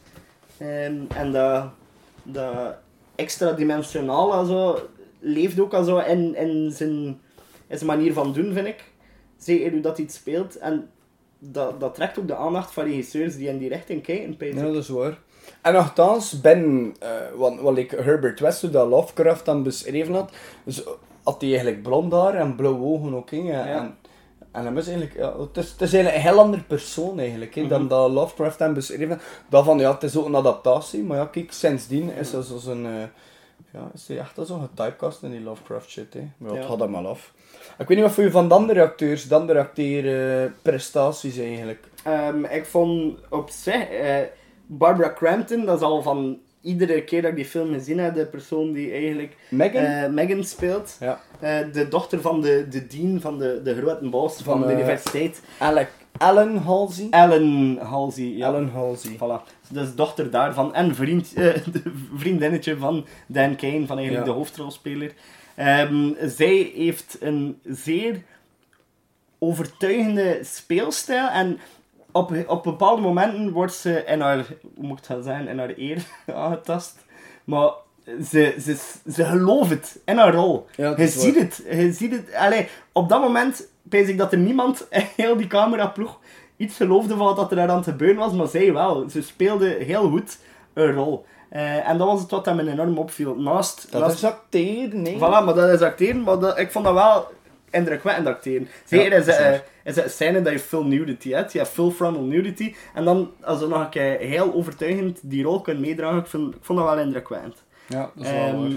En, 0.57 1.07
en 1.15 1.31
dat, 1.31 1.65
dat 2.23 2.75
extra 3.15 3.51
dimensionaal 3.51 4.33
also, 4.33 4.89
leeft 5.19 5.59
ook 5.59 5.73
al 5.73 5.83
zo 5.83 5.97
in, 5.97 6.35
in, 6.35 6.71
zijn, 6.71 7.19
in 7.67 7.77
zijn 7.77 7.85
manier 7.85 8.13
van 8.13 8.33
doen, 8.33 8.53
vind 8.53 8.67
ik. 8.67 8.83
Zeker 9.37 9.71
hoe 9.71 9.81
dat 9.81 9.97
hij 9.97 10.05
het 10.05 10.15
speelt. 10.15 10.57
En 10.57 10.89
dat, 11.43 11.79
dat 11.79 11.95
trekt 11.95 12.19
ook 12.19 12.27
de 12.27 12.35
aandacht 12.35 12.73
van 12.73 12.83
regisseurs 12.83 13.35
die 13.35 13.47
in 13.47 13.57
die 13.57 13.69
richting 13.69 14.03
kijken. 14.03 14.35
ik. 14.39 14.53
Ja, 14.53 14.63
dat 14.63 14.75
is 14.75 14.89
waar. 14.89 15.19
En 15.61 15.73
nogthans, 15.73 16.41
ben, 16.41 16.93
eh 16.99 17.09
wat, 17.35 17.59
wat 17.59 17.77
ik 17.77 17.91
Herbert 17.91 18.39
West, 18.39 18.73
dat 18.73 18.87
Lovecraft 18.87 19.45
dan 19.45 19.63
beschreven 19.63 20.13
had, 20.13 20.31
dus 20.63 20.83
had 21.23 21.41
hij 21.41 21.49
eigenlijk 21.49 21.81
blond 21.81 22.11
haar 22.11 22.35
en 22.35 22.55
blauwe 22.55 22.85
ogen 22.85 23.15
ook. 23.15 23.29
Ja. 23.29 23.65
En, 23.65 23.97
en 24.51 24.65
hem 24.65 24.77
is 24.77 24.87
eigenlijk, 24.87 25.17
ja, 25.17 25.39
het, 25.39 25.57
is, 25.57 25.71
het 25.71 25.81
is 25.81 25.93
eigenlijk 25.93 26.15
een 26.15 26.31
heel 26.31 26.39
ander 26.39 26.63
persoon 26.67 27.19
eigenlijk, 27.19 27.55
hè, 27.55 27.67
dan 27.67 27.87
dat 27.87 28.11
Lovecraft 28.11 28.59
hem 28.59 28.73
beschreven 28.73 29.09
had. 29.09 29.21
Dat 29.49 29.65
van, 29.65 29.79
ja, 29.79 29.93
het 29.93 30.03
is 30.03 30.17
ook 30.17 30.25
een 30.25 30.35
adaptatie, 30.35 31.03
maar 31.03 31.17
ja, 31.17 31.25
kijk, 31.25 31.51
sindsdien 31.51 32.13
is 32.13 32.31
dat 32.31 32.45
zo'n, 32.45 32.85
eh 32.85 33.03
ja, 33.73 33.91
is 33.93 34.07
hij 34.07 34.19
echt 34.19 34.37
al 34.37 34.45
zo'n 34.45 34.61
getypecast 34.61 35.23
in 35.23 35.31
die 35.31 35.41
Lovecraft 35.41 35.89
shit, 35.89 36.13
hè. 36.13 36.29
Maar 36.37 36.51
ja, 36.51 36.57
het 36.57 36.65
gaat 36.65 36.79
hem 36.79 36.91
wel 36.91 37.07
af. 37.07 37.33
Ik 37.81 37.87
weet 37.87 37.97
niet 37.97 38.05
wat 38.05 38.15
voor 38.15 38.23
je 38.23 38.31
van 38.31 38.47
de 38.47 38.53
andere 38.53 38.81
acteurs, 38.81 39.27
de 39.27 39.35
andere 39.35 39.59
acteerprestaties 39.59 41.37
eigenlijk. 41.37 41.83
Ehm, 42.03 42.43
ik 42.45 42.65
vond 42.65 43.19
op 43.29 43.49
zich, 43.49 43.89
eh, 43.89 44.15
Barbara 44.65 45.13
Crampton, 45.15 45.65
dat 45.65 45.77
is 45.77 45.83
al 45.83 46.01
van 46.01 46.39
iedere 46.61 47.03
keer 47.03 47.21
dat 47.21 47.29
ik 47.31 47.35
die 47.35 47.45
film 47.45 47.73
gezien 47.73 47.99
heb, 47.99 48.15
de 48.15 48.25
persoon 48.25 48.71
die 48.71 48.91
eigenlijk 48.91 49.35
Megan? 49.49 49.83
eh, 49.83 50.09
Megan 50.09 50.43
speelt. 50.43 50.97
Ja. 50.99 51.19
Eh, 51.39 51.57
de 51.73 51.87
dochter 51.87 52.21
van 52.21 52.41
de, 52.41 52.67
de 52.69 52.87
dean 52.87 53.21
van 53.21 53.37
de, 53.37 53.61
de 53.63 53.75
grote 53.75 54.43
van, 54.43 54.61
de 54.61 54.67
eh, 54.67 54.73
universiteit. 54.73 55.41
Alec, 55.57 55.87
Alan 56.17 56.57
Halsey. 56.57 57.07
Ellen 57.09 57.77
Halsey. 57.77 58.25
Ja. 58.25 58.47
Alan 58.47 58.69
Halsey. 58.69 59.15
Voilà. 59.15 59.49
Dus 59.69 59.95
dochter 59.95 60.29
daarvan 60.31 60.73
en 60.73 60.95
vriend, 60.95 61.33
eh, 61.33 61.43
de 61.73 61.81
vriendinnetje 62.15 62.77
van 62.77 63.05
Dan 63.27 63.55
Kane, 63.55 63.85
van 63.85 63.97
eigenlijk 63.97 64.27
Ja. 64.27 64.31
de 64.33 64.37
hoofdrolspeler. 64.37 65.11
Ehm, 65.55 66.11
zij 66.21 66.71
heeft 66.75 67.17
een 67.19 67.59
zeer 67.63 68.21
overtuigende 69.39 70.39
speelstijl 70.43 71.27
en 71.27 71.59
op, 72.11 72.33
op 72.47 72.63
bepaalde 72.63 73.01
momenten 73.01 73.51
wordt 73.51 73.73
ze 73.73 74.03
in 74.05 74.21
haar, 74.21 74.45
hoe 74.75 74.87
moet 74.87 74.91
ik 74.91 74.97
het 74.97 75.05
gaan 75.05 75.23
zeggen, 75.23 75.47
in 75.47 75.59
haar 75.59 75.73
eer 75.77 76.05
aangetast. 76.35 77.05
Maar 77.43 77.71
ze, 78.05 78.55
ze, 78.59 78.77
ze 79.11 79.25
gelooft 79.25 79.69
het 79.69 79.99
in 80.05 80.17
haar 80.17 80.33
rol. 80.33 80.67
Ja, 80.75 80.89
dat 80.89 81.13
je 81.13 81.19
ziet 81.19 81.39
het. 81.39 81.63
Je 81.69 81.91
ziet 81.91 82.11
het. 82.11 82.33
Allee, 82.33 82.67
op 82.91 83.09
dat 83.09 83.21
moment 83.21 83.67
pees 83.89 84.07
ik 84.07 84.17
dat 84.17 84.31
er 84.31 84.37
niemand 84.37 84.87
in 84.89 85.07
heel 85.15 85.37
die 85.37 85.47
cameraploeg 85.47 86.19
iets 86.57 86.75
geloofde 86.75 87.15
van 87.15 87.35
wat 87.35 87.49
er 87.49 87.55
daar 87.55 87.69
aan 87.69 87.75
het 87.75 87.85
gebeuren 87.85 88.17
was, 88.17 88.33
maar 88.33 88.47
zij 88.47 88.73
wel. 88.73 89.09
Ze 89.09 89.21
speelde 89.21 89.69
heel 89.69 90.09
goed 90.09 90.37
een 90.73 90.93
rol. 90.93 91.25
Eh, 91.51 91.89
en 91.89 91.97
dat 91.97 92.07
was 92.07 92.21
het 92.21 92.31
wat 92.31 92.45
hem 92.45 92.59
enorm 92.59 92.97
opviel. 92.97 93.35
Naast, 93.35 93.91
Dat 93.91 94.01
naast 94.01 94.15
is 94.15 94.23
acteren, 94.23 95.01
nee. 95.01 95.15
Voilà, 95.15 95.19
maar 95.19 95.53
dat 95.53 95.69
is 95.69 95.81
acteren, 95.81 96.21
maar 96.23 96.39
dat, 96.39 96.57
ik 96.59 96.71
vond 96.71 96.85
dat 96.85 96.93
wel 96.93 97.27
indrukwekkend 97.69 98.27
acteren. 98.27 98.67
Zeker 98.85 99.13
is, 99.13 99.25
dat 99.25 99.37
het, 99.37 99.45
eh, 99.45 99.59
is 99.83 99.95
het 99.95 100.03
een 100.03 100.09
scène 100.09 100.41
dat 100.41 100.53
je 100.53 100.59
full 100.59 100.83
nudity 100.85 101.31
hebt, 101.31 101.51
je 101.51 101.57
hebt 101.57 101.71
full 101.71 101.89
frontal 101.91 102.23
nudity, 102.23 102.75
en 102.93 103.05
dan 103.05 103.31
als 103.41 103.59
je 103.59 103.67
nog 103.67 103.79
een 103.79 103.89
keer 103.89 104.17
heel 104.19 104.53
overtuigend 104.53 105.19
die 105.21 105.43
rol 105.43 105.61
kunt 105.61 105.79
meedragen, 105.79 106.19
ik, 106.19 106.27
vind, 106.27 106.55
ik 106.55 106.59
vond 106.61 106.79
dat 106.79 106.87
wel 106.87 106.99
indrukwekkend. 106.99 107.63
Ja, 107.87 108.11
dat 108.15 108.25
is 108.25 108.31
wel 108.31 108.39
Ehm, 108.39 108.73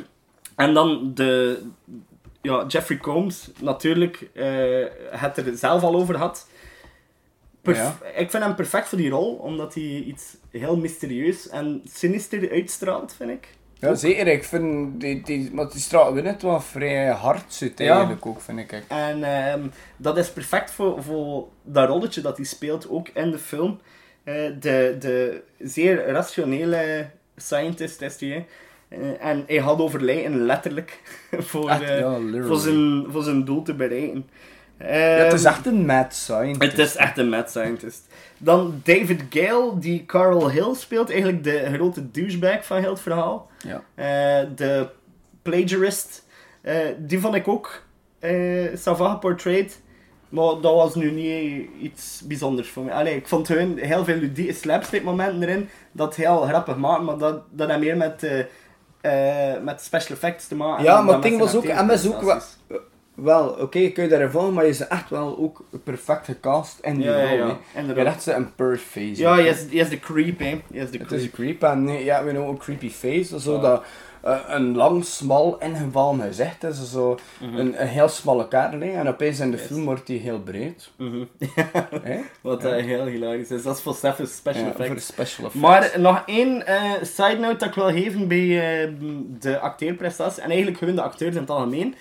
en 0.56 0.74
dan 0.74 1.10
de, 1.14 1.62
ja, 2.42 2.64
Jeffrey 2.68 2.98
Combs, 2.98 3.50
natuurlijk, 3.60 4.30
eh 4.32 4.86
het 5.10 5.36
er 5.36 5.56
zelf 5.56 5.82
al 5.82 5.94
over 5.94 6.16
had. 6.16 6.46
Ja. 7.64 7.96
Ik 8.16 8.30
vind 8.30 8.42
hem 8.44 8.54
perfect 8.54 8.88
voor 8.88 8.98
die 8.98 9.10
rol, 9.10 9.34
omdat 9.34 9.74
hij 9.74 9.82
iets 9.82 10.36
heel 10.50 10.76
mysterieus 10.76 11.48
en 11.48 11.82
sinister 11.92 12.50
uitstraalt, 12.50 13.14
vind 13.16 13.30
ik. 13.30 13.48
Ja, 13.78 13.94
zeker. 13.94 14.26
Ik 14.26 14.44
vind 14.44 15.00
die, 15.00 15.22
die, 15.22 15.50
maar 15.52 15.70
die 15.70 15.80
straat 15.80 16.14
net 16.14 16.42
wel 16.42 16.60
vrij 16.60 17.08
hard 17.08 17.52
zit 17.52 17.78
Ja. 17.78 17.92
eigenlijk 17.92 18.26
ook, 18.26 18.40
vind 18.40 18.58
ik. 18.58 18.82
En 18.88 19.24
ehm, 19.24 19.66
dat 19.96 20.18
is 20.18 20.30
perfect 20.30 20.70
voor, 20.70 21.02
voor 21.02 21.48
dat 21.62 21.88
rolletje 21.88 22.20
dat 22.20 22.36
hij 22.36 22.46
speelt, 22.46 22.88
ook 22.88 23.08
in 23.08 23.30
de 23.30 23.38
film. 23.38 23.80
Eh, 24.24 24.34
de, 24.60 24.96
de 25.00 25.42
zeer 25.58 26.06
rationele 26.06 27.10
scientist 27.36 28.00
is 28.02 28.20
hij. 28.20 28.28
hè. 28.28 28.44
Eh, 28.88 29.26
en 29.30 29.44
hij 29.46 29.56
had 29.58 29.78
overlijden, 29.80 30.44
letterlijk, 30.46 31.00
voor, 31.50 31.68
Echt, 31.70 31.82
eh, 31.82 31.98
ja, 31.98 32.18
voor, 32.46 32.58
zijn, 32.58 33.06
voor 33.08 33.22
zijn 33.22 33.44
doel 33.44 33.62
te 33.62 33.74
bereiken. 33.74 34.28
Ja, 34.84 34.90
het 35.24 35.32
is 35.32 35.44
Ehm, 35.44 35.54
echt 35.54 35.66
een 35.66 35.86
mad 35.86 36.14
scientist. 36.14 36.70
het 36.70 36.86
is 36.86 36.96
echt 36.96 37.18
een 37.18 37.28
mad 37.28 37.50
scientist. 37.50 38.06
Dan 38.38 38.80
David 38.84 39.22
Gale, 39.30 39.78
die 39.78 40.06
Carl 40.06 40.50
Hill 40.50 40.74
speelt, 40.74 41.10
eigenlijk 41.10 41.44
de 41.44 41.70
grote 41.74 42.10
douchebag 42.10 42.66
van 42.66 42.78
heel 42.80 42.90
het 42.90 43.00
verhaal. 43.00 43.50
Ja. 43.58 43.82
Eh, 43.94 44.48
de 44.56 44.88
plagiarist, 45.42 46.24
eh, 46.62 46.76
die 46.98 47.20
vond 47.20 47.34
ik 47.34 47.48
ook 47.48 47.82
eh 48.18 48.76
Sava 48.76 49.10
geportrayed. 49.10 49.82
Maar 50.28 50.44
dat 50.60 50.74
was 50.74 50.94
nu 50.94 51.10
niet 51.10 51.68
iets 51.80 52.22
bijzonders 52.24 52.68
voor 52.68 52.82
mij. 52.84 52.94
Allee, 52.94 53.16
ik 53.16 53.28
vond 53.28 53.48
hun 53.48 53.78
heel 53.78 54.04
veel 54.04 54.16
ludieke 54.16 54.52
slapstick 54.52 55.02
momenten 55.04 55.42
erin. 55.42 55.68
Dat 55.92 56.14
heel 56.16 56.40
grappig 56.40 56.76
maakt, 56.76 57.02
maar 57.02 57.18
dat, 57.18 57.42
dat 57.50 57.70
had 57.70 57.78
meer 57.78 57.96
met, 57.96 58.26
met 59.62 59.80
special 59.82 60.16
effects 60.16 60.48
te 60.48 60.54
maken. 60.54 60.84
Ja, 60.84 61.00
maar 61.00 61.14
het 61.14 61.22
ding 61.22 61.38
was 61.38 61.54
ook, 61.54 61.64
en 61.64 61.90
is 61.90 62.06
ook 62.06 62.42
wel, 63.14 63.48
oké, 63.48 63.88
kun 63.88 64.02
je 64.02 64.08
daarin 64.08 64.30
volgen, 64.30 64.52
maar 64.52 64.64
je 64.64 64.70
is 64.70 64.86
echt 64.86 65.10
wel 65.10 65.38
ook 65.38 65.64
perfect 65.84 66.24
gecast 66.24 66.78
in 66.82 66.94
die 66.94 67.04
Ja, 67.04 67.18
ja, 67.18 67.28
rol. 67.28 67.46
ja, 67.48 67.58
hè. 67.72 67.80
Je 67.80 68.04
echt 68.04 68.26
een 68.26 68.54
per 68.54 68.76
face. 68.76 69.20
Ja, 69.20 69.38
je 69.38 69.48
is, 69.48 69.64
je 69.70 69.78
is 69.80 69.88
de 69.88 69.98
creep, 70.00 70.38
hè. 70.38 70.60
Je 70.70 70.80
is 70.80 70.90
de 70.90 70.98
Het 70.98 71.12
is 71.12 71.22
een 71.22 71.30
creep 71.30 71.62
en 71.62 71.84
nee, 71.84 72.04
ja, 72.04 72.24
we 72.24 72.30
know 72.30 72.48
een 72.48 72.58
creepy 72.58 72.90
face, 72.90 73.40
zo 73.40 73.54
Ja. 73.54 73.60
dat 73.60 73.84
eh, 74.22 74.38
een 74.46 74.76
lang, 74.76 75.04
smal, 75.04 75.58
ingevallen 75.60 76.20
gezicht 76.20 76.64
is, 76.64 76.90
zo 76.90 77.18
Mhm. 77.40 77.56
een, 77.58 77.80
een 77.80 77.86
heel 77.88 78.08
smalle 78.08 78.46
hè, 78.50 78.90
en 78.90 79.08
opeens 79.08 79.40
in 79.40 79.50
de 79.50 79.58
film 79.58 79.84
wordt 79.84 80.08
hij 80.08 80.16
heel 80.16 80.40
breed. 80.40 80.90
Mhm. 80.98 81.24
Wat 82.40 82.62
heel 82.62 83.04
hilarisch 83.06 83.50
is. 83.50 83.62
Dat 83.62 83.76
is 83.76 83.82
voor 83.82 83.94
Steffen's 83.94 84.36
special 84.36 84.64
Ja, 84.66 84.72
de 84.72 84.82
effects. 84.82 85.06
special 85.06 85.46
effects. 85.46 85.62
Maar 85.66 85.92
nog 86.00 86.22
één 86.26 86.66
eh, 86.66 86.82
side 87.02 87.36
note 87.40 87.56
dat 87.56 87.68
ik 87.68 87.74
wil 87.74 87.90
geven 87.90 88.28
bij 88.28 88.82
eh, 88.82 88.88
de 89.40 89.58
acteerprestaties, 89.58 90.38
en 90.38 90.48
eigenlijk 90.48 90.78
gewoon 90.78 90.94
de 90.94 91.02
acteurs 91.02 91.34
in 91.34 91.40
het 91.40 91.50
algemeen. 91.50 91.94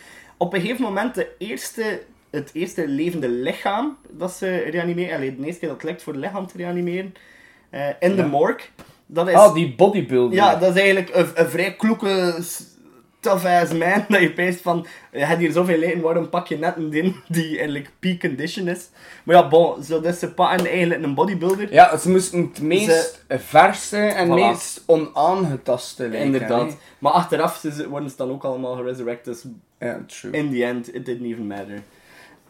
Op 0.43 0.53
een 0.53 0.61
gegeven 0.61 0.83
moment, 0.83 1.15
de 1.15 1.27
eerste, 1.37 2.01
het 2.29 2.49
eerste 2.53 2.87
levende 2.87 3.29
lichaam 3.29 3.97
dat 4.09 4.31
ze 4.31 4.55
reanimeren, 4.57 5.15
allee, 5.15 5.35
de 5.35 5.45
eerste 5.45 5.59
keer 5.59 5.69
dat 5.69 5.77
het 5.81 5.89
lukt 5.89 6.03
voor 6.03 6.13
het 6.13 6.21
lichaam 6.21 6.47
te 6.47 6.57
reanimeren, 6.57 7.13
eh, 7.69 7.87
in 7.99 8.15
de 8.15 8.25
morgue. 8.25 8.67
Dat 9.05 9.27
is, 9.27 9.33
Ah, 9.33 9.53
die 9.53 9.75
bodybuilder. 9.75 10.37
ja, 10.37 10.55
dat 10.55 10.75
is 10.75 10.81
eigenlijk 10.81 11.15
een, 11.15 11.27
een 11.35 11.49
vrij 11.49 11.75
kloeke, 11.75 12.37
s- 13.23 13.29
tough-ass 13.29 13.71
man, 13.73 14.05
dat 14.09 14.21
je 14.21 14.31
peest 14.33 14.61
van, 14.61 14.85
je 15.11 15.19
hebt 15.25 15.39
hier 15.39 15.51
zoveel 15.51 15.81
eten, 15.81 16.01
waarom 16.01 16.29
pak 16.29 16.47
je 16.47 16.57
net 16.57 16.75
een 16.75 16.89
ding 16.89 17.15
die 17.27 17.55
eigenlijk 17.57 17.89
peak 17.99 18.19
condition 18.19 18.67
is? 18.67 18.89
Maar 19.23 19.35
ja, 19.35 19.47
bon, 19.47 19.83
zo 19.83 20.01
dus 20.01 20.19
ze 20.19 20.33
pakken 20.33 20.65
eigenlijk 20.67 21.03
een 21.03 21.13
bodybuilder. 21.13 21.73
Ja, 21.73 21.97
ze 21.97 22.09
moesten 22.09 22.39
het 22.41 22.61
meest 22.61 23.25
verse 23.29 23.97
en 23.97 24.27
Voilà. 24.27 24.31
meest 24.33 24.83
onaangetaste 24.85 26.01
lijken. 26.03 26.19
Inderdaad. 26.25 26.69
hè. 26.69 26.75
Maar 26.99 27.11
achteraf 27.11 27.55
ze- 27.57 27.89
worden 27.89 28.09
ze 28.09 28.15
dan 28.15 28.29
ook 28.31 28.43
allemaal 28.43 28.75
geresurrected. 28.75 29.25
Dus 29.33 29.45
Ja, 29.79 29.99
true. 30.07 30.31
in 30.31 30.51
the 30.51 30.63
end, 30.65 30.95
it 30.95 31.05
didn't 31.05 31.25
even 31.31 31.47
matter. 31.47 31.81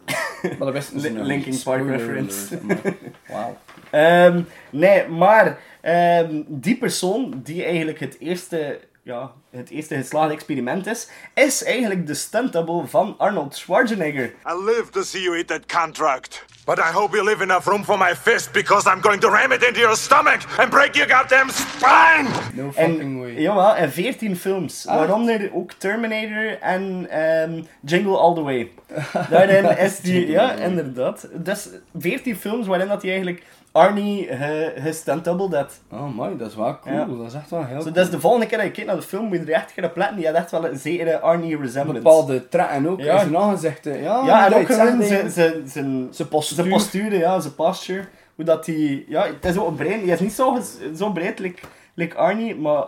Maar 0.42 0.58
dat 0.58 0.72
wisten 0.72 1.00
ze 1.00 1.08
Li- 1.10 1.14
nog 1.16 1.26
Linkin 1.26 1.50
niet. 1.50 1.64
Park 1.64 1.88
reference. 1.88 2.58
Wauw. 3.28 3.56
Ehm, 3.90 4.42
nee, 4.70 5.08
maar 5.08 5.58
ehm, 5.80 6.42
die 6.46 6.76
persoon 6.76 7.40
die 7.44 7.64
eigenlijk 7.64 8.00
het 8.00 8.16
eerste, 8.18 8.80
ja, 9.02 9.32
het 9.56 9.70
eerste 9.70 9.94
geslaagde 9.96 10.32
experiment 10.34 10.86
is, 10.86 11.08
is 11.34 11.64
eigenlijk 11.64 12.06
de 12.06 12.14
stunt 12.14 12.52
double 12.52 12.86
van 12.86 13.14
Arnold 13.18 13.56
Schwarzenegger. 13.56 14.24
I 14.24 14.64
live 14.64 14.90
to 14.90 15.02
see 15.02 15.22
you 15.22 15.36
eat 15.36 15.46
that 15.46 15.66
contract. 15.66 16.44
But 16.64 16.78
I 16.78 16.92
hope 16.92 17.14
you 17.16 17.24
leave 17.24 17.42
enough 17.42 17.66
room 17.66 17.84
for 17.84 17.98
my 17.98 18.14
fist 18.14 18.52
because 18.52 18.90
I'm 18.90 19.00
going 19.00 19.20
to 19.20 19.28
ram 19.28 19.52
it 19.52 19.62
into 19.66 19.80
your 19.80 19.96
stomach 19.96 20.58
and 20.58 20.70
break 20.70 20.94
your 20.94 21.08
goddamn 21.08 21.50
spine! 21.50 22.28
No 22.54 22.72
fucking 22.72 23.00
En, 23.00 23.20
way. 23.20 23.40
jawel, 23.40 23.74
en 23.74 23.92
14 23.92 24.36
films. 24.36 24.84
Waaronder 24.84 25.50
ook 25.52 25.72
Terminator 25.72 26.58
en 26.60 27.06
ehm, 27.10 27.62
Jingle 27.80 28.16
All 28.18 28.34
The 28.34 28.42
Way. 28.42 28.70
Daarin 29.30 29.78
is 29.78 30.00
die... 30.00 30.26
Ja, 30.30 30.52
inderdaad. 30.52 31.28
Dus 31.32 31.68
14 31.98 32.36
films 32.36 32.66
waarin 32.66 32.88
dat 32.88 33.02
hij 33.02 33.10
eigenlijk 33.10 33.42
Arnie 33.74 34.26
ge- 34.26 34.72
gestunt-doubled 34.76 35.54
had. 35.54 35.80
Oh 35.92 36.18
my, 36.18 36.36
dat 36.36 36.48
is 36.50 36.56
wel 36.56 36.78
cool. 36.78 36.94
Ja. 36.94 37.04
Dat 37.04 37.26
is 37.26 37.34
echt 37.34 37.50
wel 37.50 37.64
heel 37.64 37.76
Zo, 37.76 37.82
cool. 37.82 37.94
dus 37.94 38.10
de 38.10 38.20
volgende 38.20 38.46
keer 38.46 38.56
dat 38.58 38.66
je 38.66 38.72
kijkt 38.72 38.88
naar 38.90 38.98
de 39.00 39.06
film, 39.06 39.24
moet 39.26 39.36
je 39.36 39.42
er 39.44 39.52
echt 39.52 39.72
gaan 39.72 39.84
opletten. 39.84 40.16
Die 40.16 40.26
had 40.26 40.34
echt 40.34 40.50
wel 40.50 40.66
een 40.68 40.78
zekere 40.78 41.20
Arnie 41.20 41.56
resemblance. 41.58 42.02
bepaalde 42.02 42.48
trekken 42.48 42.86
ook. 42.88 43.00
Ja. 43.00 43.24
Nog 43.24 43.50
gezegd, 43.50 43.84
hè. 43.84 43.92
ja, 43.94 44.22
Ja, 44.26 44.44
en 44.44 44.50
dat 44.50 44.60
ook 44.60 44.66
gewoon 44.66 45.02
zijn, 45.02 45.30
zijn, 45.30 45.68
zijn, 45.68 46.08
Zijn 46.10 46.28
postuur. 46.28 46.56
zijn 46.56 46.68
postuur, 46.68 47.14
ja, 47.18 47.40
zijn 47.40 47.54
posture. 47.54 48.04
Hoe 48.34 48.44
dat 48.44 48.66
hij... 48.66 49.04
Ja, 49.08 49.26
het 49.26 49.44
is 49.44 49.58
ook 49.58 49.68
een 49.68 49.74
brein. 49.74 50.00
Hij 50.00 50.08
is 50.14 50.20
niet 50.20 50.32
zo, 50.32 50.58
zo 50.96 51.10
breed 51.12 51.38
like, 51.38 51.62
like 51.94 52.16
Arnie, 52.16 52.56
maar... 52.56 52.84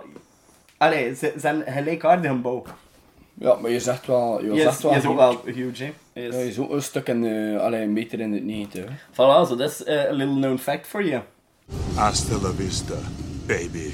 Allee, 0.79 1.17
zijn 1.37 1.63
gelijkaardige 1.67 2.35
bouw. 2.35 2.63
Ja, 3.35 3.55
maar 3.55 3.71
je 3.71 3.81
zegt 3.81 4.07
wel... 4.07 4.45
Je 4.45 4.61
zegt 4.61 4.83
wel 4.83 4.93
je 4.93 4.99
is 4.99 5.07
ook 5.07 5.17
wel 5.17 5.41
huge, 5.45 5.85
hè. 5.85 5.93
Is- 6.17 6.35
Ja, 6.35 6.41
je 6.41 6.49
is 6.49 6.59
ook 6.59 6.71
een 6.71 6.83
stuk 6.83 7.09
in, 7.09 7.25
eh 7.27 7.61
allee, 7.61 7.83
een 7.83 7.93
meter 7.93 8.21
in 8.21 8.33
het 8.33 8.45
90. 8.45 8.85
hè. 8.85 8.91
Voilà, 9.13 9.49
so 9.49 9.57
that's 9.57 9.87
uh, 9.87 10.01
a 10.09 10.13
little 10.13 10.35
known 10.35 10.57
fact 10.59 10.87
for 10.87 11.05
you. 11.05 11.23
Hasta 11.95 12.35
la 12.43 12.51
vista, 12.53 12.95
baby. 13.47 13.91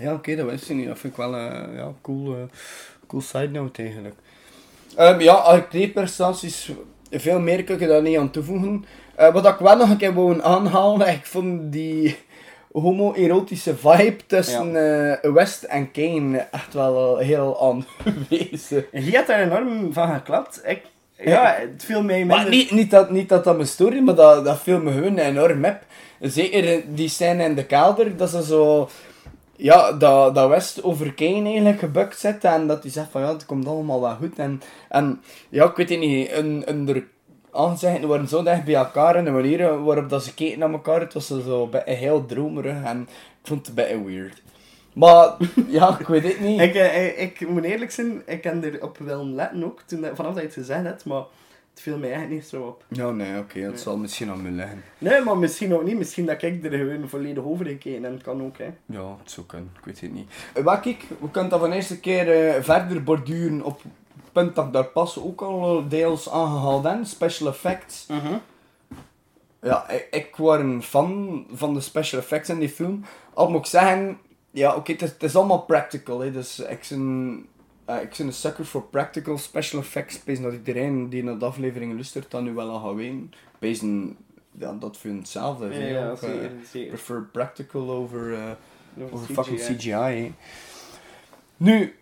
Ja, 0.00 0.12
oké, 0.14 0.36
dat 0.36 0.50
wist 0.50 0.70
ik 0.70 0.76
niet. 0.76 0.86
Dat 0.86 0.98
vind 0.98 1.12
ik 1.12 1.18
wel 1.18 1.34
een 1.34 1.74
ja, 1.74 1.92
cool, 2.02 2.34
eh, 2.34 2.42
cool 3.06 3.22
side 3.22 3.48
note 3.48 3.82
eigenlijk. 3.82 4.14
Ehm, 4.96 5.20
ja, 5.20 5.32
arcade-prestaties, 5.32 6.70
veel 7.10 7.40
meer 7.40 7.64
kan 7.64 7.74
ik 7.74 7.82
er 7.82 7.88
daar 7.88 8.02
niet 8.02 8.18
aan 8.18 8.30
toevoegen. 8.30 8.84
Eh, 9.14 9.32
wat 9.32 9.46
ik 9.46 9.56
wel 9.58 9.76
nog 9.76 9.90
een 9.90 9.96
keer 9.96 10.14
wou 10.14 10.42
aanhalen, 10.42 11.08
ik 11.08 11.26
vond 11.26 11.72
die 11.72 12.16
homo-erotische 12.72 13.76
vibe 13.76 14.16
tussen 14.26 14.76
eh, 15.22 15.32
West 15.32 15.62
en 15.62 15.90
Kane 15.90 16.38
echt 16.38 16.74
wel 16.74 17.20
eh, 17.20 17.26
heel 17.26 17.60
aanwezig. 17.66 18.84
En 18.92 19.04
je 19.04 19.16
had 19.16 19.26
daar 19.26 19.42
enorm 19.42 19.92
van 19.92 20.14
geklapt. 20.14 20.60
Ik, 20.64 20.82
ja, 21.24 21.56
het 21.58 21.84
viel 21.84 22.02
mij 22.02 22.18
minder... 22.18 22.36
Maar 22.36 22.48
niet, 22.48 22.70
niet, 22.70 22.90
dat, 22.90 23.10
niet 23.10 23.28
dat 23.28 23.44
dat 23.44 23.56
mijn 23.56 23.68
story, 23.68 23.98
maar 23.98 24.14
dat, 24.14 24.44
dat 24.44 24.60
viel 24.60 24.80
me 24.80 24.92
gewoon 24.92 25.18
enorm 25.18 25.64
heb. 25.64 25.82
Zeker 26.20 26.82
die 26.94 27.08
scène 27.08 27.44
in 27.44 27.54
de 27.54 27.64
kelder, 27.64 28.16
dat 28.16 28.30
ze 28.30 28.42
zo... 28.44 28.88
Ja, 29.56 29.92
dat, 29.92 30.34
dat 30.34 30.48
West 30.48 30.82
over 30.82 31.14
Kane 31.14 31.44
eigenlijk 31.44 31.78
gebukt 31.78 32.18
zit 32.18 32.44
en 32.44 32.66
dat 32.66 32.82
hij 32.82 32.92
zegt 32.92 33.10
van 33.10 33.20
ja, 33.20 33.32
het 33.32 33.46
komt 33.46 33.66
allemaal 33.66 34.00
wel 34.00 34.14
goed. 34.14 34.38
En, 34.38 34.62
en 34.88 35.20
ja, 35.48 35.64
ik 35.64 35.76
weet 35.76 35.88
het 35.88 35.98
niet, 35.98 36.32
een, 36.32 36.62
een 36.66 37.06
aangezichten 37.52 38.08
waren 38.08 38.28
zo 38.28 38.42
dicht 38.42 38.64
bij 38.64 38.74
elkaar 38.74 39.14
en 39.14 39.24
de 39.24 39.30
manier 39.30 39.84
waarop 39.84 40.08
dat 40.08 40.24
ze 40.24 40.34
keken 40.34 40.58
naar 40.58 40.70
elkaar, 40.70 41.00
het 41.00 41.14
was 41.14 41.26
zo 41.26 41.62
een 41.62 41.70
beetje 41.70 41.92
heel 41.92 42.26
dromerig 42.26 42.82
en 42.84 43.00
ik 43.00 43.08
vond 43.42 43.66
het 43.66 43.68
een 43.68 43.74
beetje 43.74 44.04
weird. 44.04 44.42
Maar 44.92 45.36
ja, 45.68 45.98
ik 46.00 46.06
weet 46.06 46.22
het 46.22 46.40
niet. 46.40 46.60
Ik, 46.68 46.74
eh, 46.74 47.20
ik 47.22 47.48
moet 47.48 47.64
eerlijk 47.64 47.90
zijn, 47.90 48.22
ik 48.26 48.40
kan 48.42 48.62
erop 48.62 48.98
willen 48.98 49.34
letten 49.34 49.64
ook, 49.64 49.80
toen, 49.86 50.00
dat- 50.00 50.16
vanaf 50.16 50.30
dat 50.32 50.40
je 50.40 50.46
het 50.48 50.56
gezegd 50.56 50.84
hebt, 50.84 51.04
maar 51.04 51.22
het 51.70 51.80
viel 51.82 51.98
mij 51.98 52.08
eigenlijk 52.12 52.40
niet 52.40 52.50
zo 52.50 52.62
op. 52.62 52.84
Ja, 52.88 53.10
nee, 53.10 53.38
oké, 53.38 53.64
dat 53.70 53.80
zal 53.80 53.96
misschien 53.96 54.30
aan 54.30 54.42
me 54.42 54.50
liggen. 54.50 54.82
Nee, 54.98 55.20
maar 55.20 55.36
misschien 55.38 55.74
ook 55.74 55.82
niet. 55.84 55.98
Misschien 55.98 56.26
dat 56.26 56.42
ik 56.42 56.64
er 56.64 56.70
gewoon 56.78 57.08
volledig 57.08 57.44
over 57.44 57.66
gekeken 57.66 58.04
en 58.04 58.12
het 58.12 58.22
kan 58.22 58.42
ook, 58.42 58.58
hè. 58.58 58.68
Ja, 58.86 59.16
het 59.22 59.30
zou 59.30 59.46
kunnen. 59.46 59.70
Ik 59.78 59.84
weet 59.84 60.00
het 60.00 60.12
niet. 60.12 60.30
Eh, 60.54 60.62
Wat 60.64 60.86
ik, 60.86 61.04
we 61.20 61.30
kunnen 61.30 61.50
dat 61.50 61.60
van 61.60 61.72
eerste 61.72 62.00
keer 62.00 62.48
eh, 62.48 62.62
verder 62.62 63.02
borduren 63.02 63.62
op 63.62 63.82
het 63.82 63.92
punt 64.32 64.54
dat 64.54 64.66
ik 64.66 64.72
daar 64.72 64.84
pas 64.84 65.18
ook 65.18 65.40
al 65.42 65.88
deels 65.88 66.30
aangehaald 66.30 66.84
heb. 66.84 67.04
Special 67.04 67.48
effects. 67.48 68.06
Ja, 69.62 69.88
ik, 69.88 70.06
ik 70.10 70.36
was 70.36 70.58
een 70.58 70.82
fan 70.82 71.44
van 71.52 71.74
de 71.74 71.80
special 71.80 72.20
effects 72.20 72.48
in 72.48 72.58
die 72.58 72.68
film. 72.68 73.04
Al 73.34 73.50
moet 73.50 73.60
ik 73.60 73.66
zeggen, 73.66 74.18
ja 74.50 74.74
oké, 74.74 74.92
het, 74.92 75.02
is- 75.02 75.10
het 75.10 75.22
is 75.22 75.36
allemaal 75.36 75.60
practical. 75.62 76.20
Hè, 76.20 76.32
dus 76.32 76.58
ik 76.60 76.86
ben, 76.88 77.46
eh, 77.84 78.02
ik 78.02 78.14
ben 78.18 78.26
een 78.26 78.32
sucker 78.32 78.66
voor 78.66 78.82
practical 78.82 79.38
special 79.38 79.80
effects. 79.80 80.24
Weet 80.24 80.42
dat 80.42 80.52
iedereen 80.52 81.08
die 81.08 81.24
naar 81.24 81.38
de 81.38 81.44
afleveringen 81.44 81.94
luistert, 81.94 82.30
dat 82.30 82.42
nu 82.42 82.54
wel 82.54 82.70
al 82.70 82.80
gaat 82.80 82.94
weten. 82.94 83.32
Weet 83.58 83.82
ja, 84.58 84.72
dat 84.72 84.96
hetzelfde. 85.18 85.66
Ja, 85.66 85.86
ja, 85.86 86.10
ook, 86.10 86.20
eh, 86.22 86.30
zeker. 86.70 86.88
prefer 86.88 87.22
practical 87.32 87.90
over, 87.90 88.34
eh, 88.34 88.50
Over 89.02 89.12
over 89.14 89.26
CGI. 89.26 89.34
fucking 89.34 89.60
CGI. 89.60 89.90
hè. 89.90 90.32
Nu, 91.56 91.96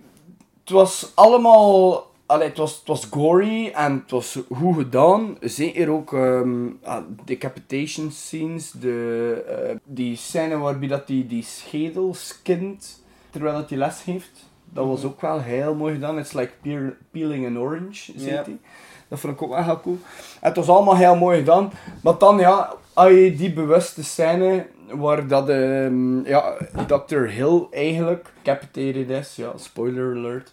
het 0.60 0.70
was 0.70 1.12
allemaal. 1.14 2.06
Allee, 2.26 2.48
het, 2.48 2.56
was, 2.56 2.76
het 2.78 2.86
was 2.86 3.04
gory 3.10 3.68
en 3.74 3.92
het 3.92 4.10
was 4.10 4.38
goed 4.54 4.76
gedaan. 4.76 5.36
Zeker 5.40 5.90
ook 5.90 6.12
ehm 6.12 6.66
ah, 6.84 7.02
decapitation 7.24 8.10
scenes. 8.10 8.70
De, 8.70 9.44
eh, 9.48 9.76
die 9.84 10.16
scène 10.16 10.56
waarbij 10.58 10.88
dat 10.88 11.06
die, 11.06 11.26
die 11.26 11.42
schedel 11.42 12.14
skint 12.14 13.02
terwijl 13.30 13.54
dat 13.56 13.68
hij 13.68 13.78
les 13.78 14.00
geeft. 14.00 14.44
Dat 14.64 14.86
was 14.86 15.04
ook 15.04 15.20
wel 15.20 15.40
heel 15.40 15.74
mooi 15.74 15.94
gedaan. 15.94 16.18
It's 16.18 16.32
like 16.32 16.50
peel- 16.62 16.92
peeling 17.10 17.46
an 17.46 17.58
orange, 17.58 18.12
zegt 18.16 18.24
Ja. 18.30 18.42
hij. 18.42 18.58
Dat 19.08 19.20
vond 19.20 19.32
ik 19.32 19.42
ook 19.42 19.48
wel 19.54 19.64
heel 19.64 19.80
cool. 19.80 19.98
En 20.40 20.48
het 20.48 20.56
was 20.56 20.68
allemaal 20.68 20.96
heel 20.96 21.16
mooi 21.16 21.38
gedaan. 21.38 21.72
Maar 22.02 22.18
dan, 22.18 22.38
ja, 22.38 22.74
als 22.92 23.10
je 23.10 23.34
die 23.36 23.52
bewuste 23.52 24.04
scène 24.04 24.66
waar 24.90 25.26
dat 25.26 25.48
ehm, 25.48 26.26
ja, 26.26 26.56
Dr. 26.86 27.18
Hill 27.18 27.66
eigenlijk 27.70 28.32
decapitated 28.42 29.10
is, 29.10 29.36
ja, 29.36 29.52
spoiler 29.56 30.16
alert. 30.16 30.52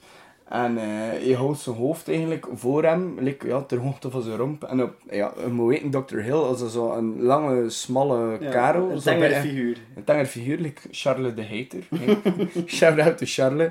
En 0.53 0.77
eh, 0.77 1.27
je 1.27 1.35
houdt 1.35 1.59
zijn 1.59 1.75
hoofd 1.75 2.07
eigenlijk 2.09 2.45
voor 2.53 2.83
hem, 2.83 3.17
like, 3.19 3.47
ja, 3.47 3.61
ter 3.61 3.77
hoogte 3.77 4.09
van 4.09 4.21
zijn 4.21 4.37
romp. 4.37 4.63
En 4.63 4.83
op, 4.83 4.93
ja, 5.09 5.33
je 5.43 5.47
moet 5.51 5.67
weten, 5.69 6.05
Dr. 6.05 6.17
Hill 6.17 6.33
als 6.33 6.71
zo 6.71 6.91
een 6.91 7.21
lange, 7.21 7.69
smalle 7.69 8.37
Ja, 8.39 8.49
kerel. 8.49 8.91
een 8.91 9.01
bij- 9.19 9.41
figuur. 9.41 9.77
Een 9.95 10.03
tengere 10.03 10.25
figuur, 10.25 10.57
like 10.57 10.81
Charles 10.91 11.33
de 11.35 11.41
Hater. 11.45 11.83
Shout 12.75 12.99
out 12.99 13.17
to 13.17 13.25
Charles. 13.27 13.69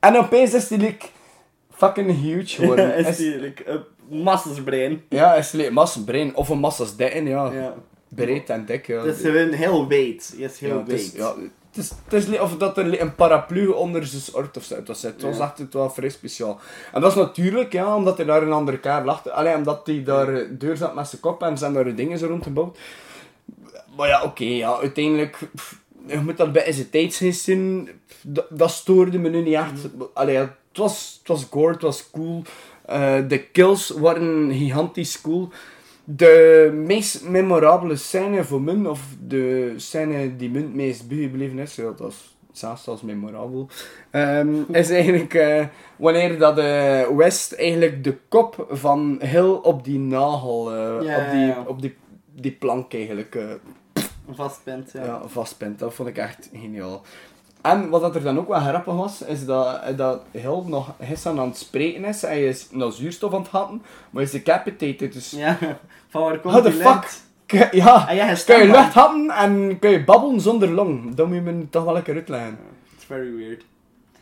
En 0.00 0.16
opeens 0.16 0.54
is 0.54 0.68
hij 0.68 0.78
like, 0.78 1.06
fucking 1.70 2.20
huge 2.22 2.46
geworden. 2.46 2.94
is 2.96 3.06
Is- 3.06 3.16
die 3.16 3.38
like, 3.38 3.66
een 3.68 3.82
massas 4.22 4.62
brein. 4.62 5.02
ja, 5.08 5.34
is 5.34 5.52
like, 5.52 5.70
massa 5.72 6.00
brein. 6.00 6.36
Of 6.36 6.48
een 6.48 6.58
massa's 6.58 6.96
dikken, 6.96 7.26
ja. 7.26 7.52
Ja. 7.52 7.74
Breed 8.08 8.50
en 8.50 8.64
dik, 8.64 8.86
ja. 8.86 9.04
Het 9.04 9.16
is 9.16 9.22
gewoon 9.22 9.52
heel 9.52 9.88
weight. 9.88 10.32
Hij 10.36 10.44
is 10.46 10.58
heel 10.58 10.68
Ja, 10.78 10.84
weight. 10.84 11.16
Het 11.74 11.84
is, 11.84 11.90
het 12.04 12.12
is 12.12 12.26
li- 12.26 12.38
of 12.38 12.56
dat 12.56 12.78
er 12.78 13.00
een 13.00 13.14
paraplu 13.14 13.66
onder 13.66 14.06
zijn 14.06 14.22
soort 14.22 14.56
of 14.56 14.64
zo 14.64 14.76
was. 14.86 15.02
Het 15.02 15.22
was 15.22 15.38
echt 15.38 15.58
het 15.58 15.74
wel 15.74 15.90
vrij 15.90 16.08
speciaal. 16.08 16.60
En 16.92 17.00
dat 17.00 17.10
is 17.10 17.16
natuurlijk, 17.16 17.72
ja, 17.72 17.96
omdat 17.96 18.16
hij 18.16 18.26
daar 18.26 18.42
een 18.42 18.52
andere 18.52 18.78
kaart 18.78 19.04
lag. 19.04 19.28
Alleen 19.28 19.56
omdat 19.56 19.86
hij 19.86 20.02
daar 20.02 20.58
deur 20.58 20.76
zat 20.76 20.94
met 20.94 21.08
zijn 21.08 21.20
kop 21.20 21.42
en 21.42 21.58
zijn 21.58 21.72
daar 21.72 21.94
dingen 21.94 22.18
zo 22.18 22.26
rondgebouwd. 22.26 22.78
Maar 23.96 24.08
ja, 24.08 24.22
oké, 24.22 24.44
ja, 24.44 24.78
uiteindelijk... 24.80 25.38
pff, 25.54 25.82
je 26.06 26.18
moet 26.18 26.36
dat 26.36 26.52
bij 26.52 26.72
zijn 26.72 26.90
tijdsgeest 26.90 27.42
zien. 27.42 27.88
Dat, 28.22 28.46
dat 28.50 28.70
stoorde 28.70 29.18
me 29.18 29.28
nu 29.28 29.42
niet 29.42 29.54
echt. 29.54 29.72
Allee, 30.14 30.36
het 30.36 30.50
was, 30.72 31.16
het 31.18 31.28
was 31.28 31.46
gore, 31.50 31.72
het 31.72 31.82
was 31.82 32.10
cool. 32.10 32.42
Eh, 32.86 33.16
de 33.28 33.38
kills 33.38 33.88
waren 33.90 34.52
gigantisch 34.52 35.20
cool. 35.20 35.48
De 36.04 36.70
meest 36.86 37.28
memorabele 37.28 37.96
scène 37.96 38.44
voor 38.44 38.62
mij, 38.62 38.90
of 38.90 39.00
de 39.26 39.72
scène 39.76 40.36
die 40.36 40.50
me 40.50 40.58
het 40.58 40.74
meest 40.74 41.08
bijgebleven 41.08 41.58
is, 41.58 41.74
dat 41.74 42.00
is 42.00 42.36
zelfs 42.52 42.88
als 42.88 43.02
memorabel, 43.02 43.68
ehm, 44.10 44.62
is 44.72 44.90
eigenlijk 44.90 45.34
eh, 45.34 45.66
wanneer 45.96 46.38
dat 46.38 46.58
eh, 46.58 47.08
West 47.08 47.52
eigenlijk 47.52 48.04
de 48.04 48.16
kop 48.28 48.66
van 48.70 49.18
Hill 49.22 49.50
op 49.50 49.84
die 49.84 49.98
nagel, 49.98 50.74
Ja, 50.74 50.96
op, 50.96 51.30
die, 51.30 51.40
ja, 51.40 51.46
ja. 51.46 51.64
op 51.66 51.82
die, 51.82 51.96
die 52.34 52.52
plank 52.52 52.94
eigenlijk 52.94 53.36
Vast 54.30 54.64
bent, 54.64 54.92
ja. 54.92 55.04
ja, 55.04 55.28
vastpint. 55.28 55.78
Dat 55.78 55.94
vond 55.94 56.08
ik 56.08 56.16
echt 56.18 56.50
geniaal. 56.52 57.02
En 57.64 57.88
wat 57.88 58.00
dat 58.00 58.14
er 58.14 58.22
dan 58.22 58.38
ook 58.38 58.48
wel 58.48 58.60
grappig 58.60 58.94
was, 58.94 59.22
is 59.22 59.44
dat, 59.44 59.80
dat 59.96 60.22
Hill 60.30 60.62
nog 60.66 60.94
gisteren 61.00 61.38
aan 61.38 61.48
het 61.48 61.56
spreken 61.56 62.04
is. 62.04 62.22
Hij 62.22 62.46
is 62.46 62.68
naar 62.70 62.92
zuurstof 62.92 63.34
aan 63.34 63.40
het 63.40 63.50
hatten, 63.50 63.76
maar 64.10 64.22
hij 64.22 64.22
is 64.22 64.30
decapitated. 64.30 65.12
Dus 65.12 65.30
Ja, 65.30 65.58
van 66.08 66.22
waar 66.22 66.38
komt 66.38 66.54
how 66.54 66.64
the 66.64 66.72
fuck? 66.72 67.72
Ja, 67.72 67.92
Ah, 67.92 68.06
kun 68.06 68.16
je 68.26 68.36
staat 68.36 68.62
lucht 68.64 68.92
happen 68.92 69.30
en 69.30 69.78
kun 69.78 69.90
je 69.90 70.04
babbelen 70.04 70.40
zonder 70.40 70.68
long. 70.70 71.14
Dat 71.14 71.26
moet 71.26 71.34
je 71.36 71.42
me 71.42 71.66
toch 71.70 71.84
wel 71.84 71.92
lekker 71.92 72.14
uitleggen. 72.14 72.58
It's 72.96 73.04
very 73.04 73.34
weird. 73.36 73.64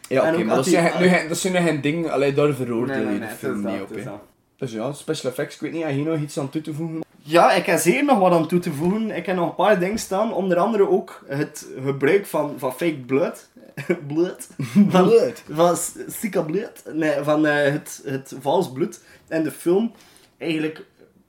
Ja, 0.08 0.32
oké, 0.32 0.44
maar 0.44 0.56
dat 0.56 0.66
hij- 0.66 0.92
nu, 1.00 1.08
geen- 1.08 1.28
dat 1.28 1.36
is 1.36 1.42
nu 1.44 1.50
geen 1.58 1.80
ding, 1.80 2.10
alleen 2.10 2.34
daar 2.34 2.52
veroordeel 2.54 2.94
Nee, 2.96 3.04
nee, 3.04 3.12
je 3.14 3.18
nee, 3.20 3.28
de 3.28 3.34
film 3.34 3.64
niet 3.64 3.80
op. 3.80 4.20
Dus 4.56 4.72
ja, 4.72 4.92
special 4.92 5.30
effects, 5.30 5.54
ik 5.54 5.60
weet 5.60 5.72
niet, 5.72 5.82
heb 5.82 5.94
je 5.94 6.02
nog 6.02 6.18
iets 6.20 6.38
aan 6.38 6.50
toe 6.50 6.60
te 6.60 6.74
voegen? 6.74 7.00
Ja, 7.24 7.52
ik 7.52 7.66
heb 7.66 7.78
zeer 7.78 8.04
nog 8.04 8.18
wat 8.18 8.32
aan 8.32 8.48
toe 8.48 8.58
te 8.60 8.72
voegen. 8.72 9.10
Ik 9.10 9.26
heb 9.26 9.36
nog 9.36 9.48
een 9.48 9.54
paar 9.54 9.78
dingen 9.78 9.98
staan. 9.98 10.32
Onder 10.32 10.58
andere 10.58 10.88
ook 10.88 11.24
het 11.26 11.66
gebruik 11.84 12.26
van, 12.26 12.54
van 12.58 12.70
fake 12.72 12.98
blood. 13.06 13.48
bloed. 14.08 14.48
Van, 14.88 15.02
Bloed. 15.08 15.42
Van 15.50 15.76
sika 16.08 16.42
bloed. 16.42 16.82
Nee, 16.92 17.22
van 17.22 17.46
eh, 17.46 17.72
het, 17.72 18.02
het 18.04 18.34
vals 18.40 18.72
bloed. 18.72 19.00
En 19.28 19.42
de 19.42 19.50
film 19.50 19.92
eigenlijk, 20.38 20.84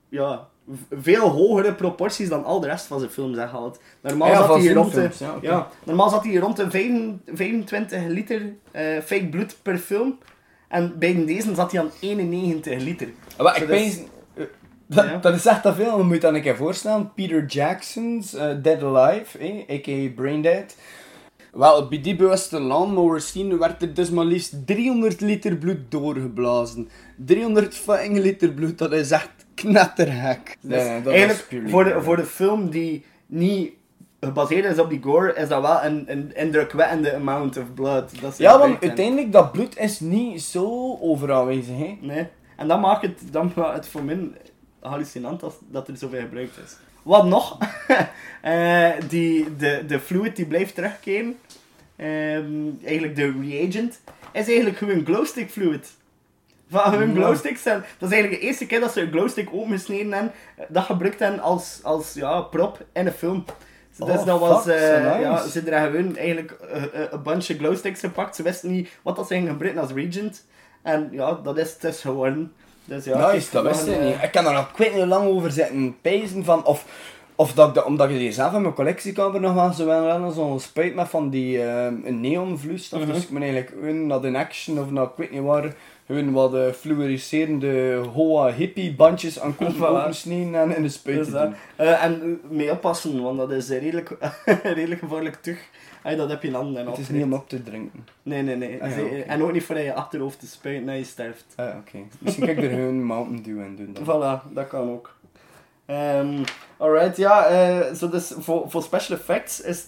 ja, 0.10 0.48
veel 0.92 1.28
hogere 1.30 1.74
proporties 1.74 2.30
dan 2.30 2.44
al 2.44 2.60
de 2.60 2.68
rest 2.68 2.86
van 2.86 3.00
zijn 3.00 3.12
films. 3.12 3.38
Normaal 4.02 4.28
Ja, 4.30 4.48
zat 4.48 4.64
hij 4.64 4.74
rond 4.74 4.94
de, 4.94 5.00
films, 5.00 5.18
ja, 5.20 5.36
ja, 5.42 5.58
oké. 5.58 5.68
normaal 5.84 6.10
zat 6.10 6.24
hij 6.24 6.36
rond 6.36 6.56
de 6.58 6.70
25 6.70 7.38
25 7.38 8.04
liter 8.08 8.42
eh, 8.72 8.84
fake 9.06 9.28
bloed 9.30 9.56
per 9.62 9.78
film. 9.78 10.18
En 10.68 11.00
bij 11.00 11.26
deze 11.26 11.56
zat 11.56 11.72
hij 11.72 11.82
aan 11.82 11.92
91 12.00 12.80
liter. 12.82 13.08
Maar 13.38 13.62
ik 13.62 13.70
is- 13.70 14.00
Dat, 14.96 15.06
Ja. 15.06 15.18
dat 15.18 15.34
is 15.34 15.46
echt 15.46 15.62
te 15.62 15.74
veel, 15.74 15.98
je 15.98 16.04
moet 16.04 16.14
je 16.14 16.20
dan 16.20 16.36
een 16.36 16.42
keer 16.42 16.56
voorstellen. 16.56 17.12
Peter 17.16 17.46
Jackson's 17.46 18.34
eh, 18.34 18.48
Dead 18.62 18.84
Alive, 18.84 19.38
eh, 19.38 19.76
a.k.a. 19.76 20.14
Braindead. 20.16 20.76
Wel, 21.52 21.88
bij 21.88 22.02
die 22.02 22.16
bewuste 22.16 22.60
lawnmower 22.60 23.22
scene 23.22 23.58
werd 23.58 23.82
er 23.82 23.94
dus 23.94 24.10
maar 24.10 24.26
liefst 24.26 24.66
300 24.68 25.22
liter 25.22 25.56
bloed 25.56 25.78
doorgeblazen. 25.90 26.90
300 27.16 27.76
fucking 27.76 28.18
liter 28.18 28.50
bloed, 28.52 28.78
dat 28.78 28.92
is 28.92 29.12
echt. 29.12 29.30
Dus 30.62 30.84
Nee, 30.84 31.02
dat 31.02 31.14
is 31.14 31.20
eigenlijk, 31.20 31.70
voor 31.70 31.84
de, 31.84 32.02
voor 32.02 32.16
de 32.16 32.26
film 32.26 32.70
die 32.70 33.06
niet 33.26 33.72
gebaseerd 34.20 34.66
is 34.66 34.80
op 34.80 34.90
die 34.90 35.02
gore, 35.02 35.34
is 35.36 35.48
dat 35.48 35.62
wel 35.62 35.84
een, 35.84 36.04
een 36.08 36.36
indrukwekkende 36.36 37.16
amount 37.16 37.58
of 37.58 37.74
blood. 37.74 38.22
Dat 38.22 38.38
Ja, 38.38 38.60
want 38.60 38.82
uiteindelijk, 38.82 39.32
dat 39.32 39.52
bloed 39.52 39.78
is 39.78 40.00
niet 40.00 40.42
zo 40.42 40.98
overal 41.02 41.42
aanwezig, 41.42 41.78
hè. 41.78 41.98
Nee. 42.02 42.28
En 42.58 42.68
dat 42.68 42.82
maakt 42.82 43.02
het, 43.02 43.20
dat 43.32 43.56
maakt 43.56 43.76
het 43.76 43.88
voor 43.88 44.04
mij 44.04 44.30
hallucinant 44.84 45.44
als, 45.44 45.54
dat 45.60 45.88
er 45.88 45.98
zoveel 45.98 46.20
gebruikt 46.20 46.58
is. 46.66 46.76
Wat 47.04 47.26
nog? 47.26 47.58
Eh, 48.42 48.92
die, 49.08 49.56
de, 49.56 49.84
de 49.88 50.00
fluid 50.00 50.36
die 50.36 50.46
blijft 50.46 50.76
terugkeren, 50.76 51.40
ehm, 51.96 52.70
eigenlijk 52.84 53.16
de 53.16 53.34
reagent, 53.42 54.00
is 54.32 54.48
eigenlijk 54.48 54.78
gewoon 54.78 55.06
glowstick 55.06 55.50
fluid. 55.50 55.94
Van 56.70 56.94
hun 56.94 57.16
glowsticks 57.16 57.64
dat 57.64 57.84
is 58.00 58.12
eigenlijk 58.12 58.42
de 58.42 58.48
eerste 58.48 58.66
keer 58.66 58.80
dat 58.80 58.92
ze 58.92 59.02
een 59.02 59.12
glowstick 59.12 59.50
opengesneden 59.54 60.12
hebben, 60.12 60.32
dat 60.68 60.84
gebruikt 60.84 61.20
hen 61.20 61.40
als, 61.40 61.80
als 61.84 62.14
ja, 62.14 62.42
prop 62.42 62.86
in 62.94 63.06
een 63.06 63.12
film. 63.12 63.46
Dus 63.98 64.08
Oh, 64.08 64.26
dat 64.26 64.40
was, 64.40 64.64
fuck, 64.64 64.76
eh, 64.76 65.06
nice. 65.06 65.20
ja, 65.20 65.48
ze 65.48 65.60
hebben 65.60 65.92
gewoon 65.92 66.18
eigenlijk 66.18 66.52
eh, 66.52 66.84
een 67.12 67.24
bunch 67.24 67.46
glowsticks 67.46 68.00
gepakt. 68.00 68.36
Ze 68.36 68.44
wisten 68.44 68.72
niet 68.72 68.90
wat 69.02 69.16
dat 69.16 69.28
ze 69.28 69.34
gingen 69.34 69.52
gebruiken 69.52 69.82
als 69.82 69.92
regent. 69.92 70.46
En 70.82 71.10
ja, 71.12 71.34
dat 71.34 71.58
is 71.58 71.78
dus 71.78 72.02
geworden. 72.02 72.54
Dus 72.86 73.06
ja, 73.06 73.32
nice, 73.32 73.52
dat 73.52 73.64
wist 73.64 73.88
ik 73.88 74.00
niet. 74.00 74.16
Ik 74.22 74.32
kan 74.32 74.46
er 74.46 74.54
nog 74.54 74.70
ik 74.70 74.78
weet 74.78 74.96
niet 74.96 75.06
lang 75.06 75.28
over 75.28 75.52
zitten 75.52 75.96
pezen 76.02 76.44
van 76.44 76.66
of, 76.66 76.86
of 77.36 77.54
dat 77.54 77.78
ik 77.78 77.86
omdat 77.86 78.10
je 78.10 78.18
die 78.18 78.32
zelf 78.32 78.54
in 78.54 78.62
mijn 78.62 78.74
collectiekamer 78.74 79.42
nog 79.42 79.54
wel 79.54 79.74
zo 79.74 79.86
wel 79.86 80.32
zo'n 80.32 80.60
spuit 80.60 80.96
met 80.96 81.08
van 81.08 81.30
die 81.30 81.64
ehm 81.64 82.22
neonvloeistof. 82.22 83.00
Mhm. 83.00 83.12
Dus 83.12 83.24
ik 83.24 83.30
ben 83.30 83.42
eigenlijk 83.42 83.72
gewoon 83.80 84.08
naar 84.08 84.22
de 84.22 84.38
action 84.38 84.80
of 84.80 84.92
naar 84.92 85.04
ik 85.04 85.12
weet 85.16 85.32
niet 85.32 85.42
waar 85.42 85.74
gewoon 86.06 86.32
wat 86.32 86.54
uh, 86.54 86.72
fluoriserende 86.72 87.96
hoa 88.14 88.52
hippie 88.52 88.96
bandjes 88.96 89.40
aan 89.40 89.56
kopen 89.56 89.76
Voilà. 89.76 90.02
opensneden 90.02 90.56
en 90.56 90.76
in 90.76 90.82
de 90.82 90.90
spuit 90.90 91.32
Dus. 91.32 91.34
Eh, 91.76 92.04
en 92.04 92.22
eh, 92.22 92.50
mee 92.50 92.72
oppassen, 92.72 93.22
want 93.22 93.38
dat 93.38 93.52
is 93.52 93.70
eh, 93.70 93.82
redelijk, 93.82 94.18
redelijk 94.64 95.00
gevaarlijk 95.00 95.36
terug. 95.36 95.70
Dat 96.04 96.30
heb 96.30 96.42
je 96.42 96.48
in 96.48 96.54
handen 96.54 96.82
en 96.82 96.88
Het 96.88 96.98
is 96.98 97.10
niet 97.10 97.24
om 97.24 97.34
op 97.34 97.50
te 97.50 97.64
drinken. 97.64 98.06
Nee, 98.24 98.42
nee, 98.42 98.56
nee. 98.56 98.84
Ah, 98.84 98.98
ja. 98.98 99.24
En 99.24 99.44
ook 99.44 99.52
niet 99.52 99.64
voor 99.64 99.78
je 99.78 99.94
achterhoofd 99.94 100.40
te 100.40 100.48
spuiten 100.48 100.86
na 100.86 100.92
je 100.92 101.04
sterft. 101.04 101.46
Ah, 101.56 101.76
oké. 101.78 101.98
Misschien 102.20 102.46
kan 102.46 102.56
ik 102.56 102.64
er 102.64 102.70
gewoon 102.70 103.04
Mountain 103.04 103.44
Dew 103.44 103.60
in 103.60 103.76
doen 103.76 103.94
dan. 103.94 104.04
Voilà, 104.04 104.54
dat 104.54 104.68
kan 104.68 104.90
ook. 104.90 105.16
Ehm, 105.86 106.44
alright, 106.78 107.18
ja, 107.18 107.46
eh, 107.46 107.94
zo 107.94 108.10
dus 108.10 108.34
voor, 108.38 108.70
voor 108.70 108.84
special 108.84 109.18
effects 109.18 109.62
is 109.62 109.86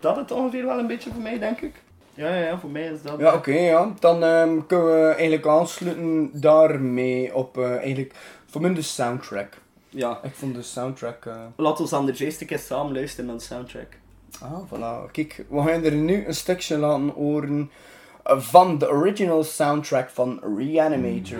dat 0.00 0.16
het 0.16 0.30
ongeveer 0.30 0.66
wel 0.66 0.78
een 0.78 0.86
beetje 0.86 1.10
voor 1.12 1.22
mij, 1.22 1.38
denk 1.38 1.60
ik. 1.60 1.74
Ja, 2.14 2.28
ja, 2.28 2.42
ja 2.46 2.58
voor 2.58 2.70
mij 2.70 2.82
is 2.86 3.02
dat... 3.02 3.18
Ja, 3.18 3.34
oké, 3.34 3.52
ja. 3.52 3.92
Dan 3.98 4.22
ehm, 4.24 4.58
kunnen 4.66 4.86
we 5.00 5.06
eigenlijk 5.08 5.46
aansluiten 5.46 6.30
daarmee 6.32 7.34
op 7.34 7.58
eh, 7.58 7.70
eigenlijk 7.76 8.14
voor 8.46 8.60
mij 8.60 8.74
de 8.74 8.82
soundtrack. 8.82 9.52
Ja. 9.88 10.20
Ik 10.22 10.34
vond 10.34 10.54
de 10.54 10.62
soundtrack. 10.62 11.24
eh, 11.26 11.36
Laten 11.56 11.84
we 11.88 11.96
anders 11.96 12.18
eerst 12.20 12.40
een 12.40 12.46
keer 12.46 12.58
samen 12.58 12.92
luisteren 12.94 13.26
naar 13.26 13.36
de 13.36 13.42
soundtrack. 13.42 13.88
Ah, 14.40 14.58
voilà. 14.72 15.10
Kijk, 15.10 15.44
we 15.48 15.62
gaan 15.62 15.84
er 15.84 15.92
nu 15.92 16.26
een 16.26 16.34
stukje 16.34 16.78
laten 16.78 17.08
horen 17.08 17.70
van 18.24 18.78
de 18.78 18.90
original 18.90 19.44
soundtrack 19.44 20.10
van 20.10 20.40
Reanimator. 20.56 21.38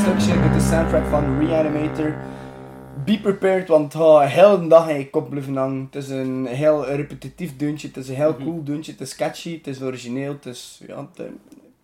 Stukje 0.00 0.34
met 0.34 0.52
de 0.52 0.60
soundtrack 0.60 1.06
van 1.06 1.38
Reanimator. 1.38 2.14
Be 3.04 3.20
prepared, 3.20 3.68
want 3.68 3.94
gaat 3.94 4.28
heel 4.28 4.60
de 4.60 4.66
dag 4.66 4.88
in 4.88 4.98
je 4.98 5.10
kop 5.10 5.30
blijven 5.30 5.56
hangen. 5.56 5.88
Het 5.90 5.94
is 6.02 6.08
een 6.08 6.46
heel 6.46 6.86
repetitief 6.86 7.56
deuntje, 7.56 7.88
het 7.88 7.96
is 7.96 8.08
een 8.08 8.14
heel 8.14 8.36
cool 8.36 8.64
deuntje, 8.64 8.92
het 8.92 9.00
is 9.00 9.16
catchy, 9.16 9.56
het 9.56 9.66
is 9.66 9.82
origineel, 9.82 10.32
het 10.32 10.46
is... 10.46 10.80
Ja, 10.86 10.96
het, 10.96 11.18
eh, 11.18 11.24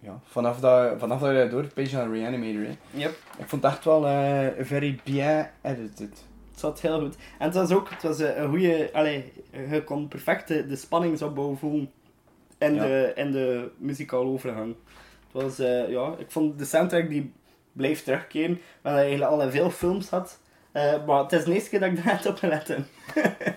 ja, 0.01 0.21
vanaf, 0.25 0.61
dat, 0.61 0.93
vanaf 0.99 1.21
dat 1.21 1.31
je 1.31 1.67
page 1.75 1.99
aan 1.99 2.13
Reanimator. 2.13 2.63
Hè. 2.63 2.77
Yep. 2.91 3.11
Ik 3.39 3.49
vond 3.49 3.63
het 3.63 3.73
echt 3.73 3.85
wel 3.85 4.07
eh 4.07 4.47
very 4.61 4.99
bien 5.05 5.51
edited. 5.63 6.25
Het 6.51 6.61
zat 6.61 6.81
heel 6.81 7.01
goed. 7.01 7.17
En 7.39 7.47
het 7.47 7.55
was 7.55 7.73
ook 7.73 7.91
het 7.91 8.03
was 8.03 8.21
eh, 8.21 8.37
een 8.37 8.49
goede. 8.49 8.91
Allee, 8.93 9.33
je 9.71 9.85
kon 9.85 10.09
perfect 10.09 10.49
de, 10.49 10.67
de 10.67 10.77
spanningsopbouw 10.77 11.55
voelen 11.55 11.91
Ja. 12.59 12.69
de, 12.69 13.13
in 13.15 13.33
de 13.33 13.71
muzikale 13.79 14.27
overgang. 14.27 14.75
Het 15.33 15.43
was, 15.43 15.57
ja, 15.89 16.15
ik 16.19 16.31
vond 16.31 16.59
de 16.59 16.65
soundtrack 16.65 17.09
die 17.09 17.33
blijft 17.77 18.05
terugkeren. 18.05 18.61
Wat 18.83 18.93
je 18.93 18.99
eigenlijk 18.99 19.31
al 19.31 19.43
in 19.43 19.51
veel 19.51 19.71
films 19.71 20.09
had. 20.09 20.39
Eh, 20.73 21.07
maar 21.07 21.23
het 21.23 21.33
is 21.33 21.45
de 21.45 21.55
eerste 21.55 21.69
keer 21.71 21.81
dat 21.81 21.89
ik 21.89 22.05
daar 22.05 22.15
net 22.15 22.27
op 22.27 22.37
gelet 22.37 22.69
heb. 22.69 22.79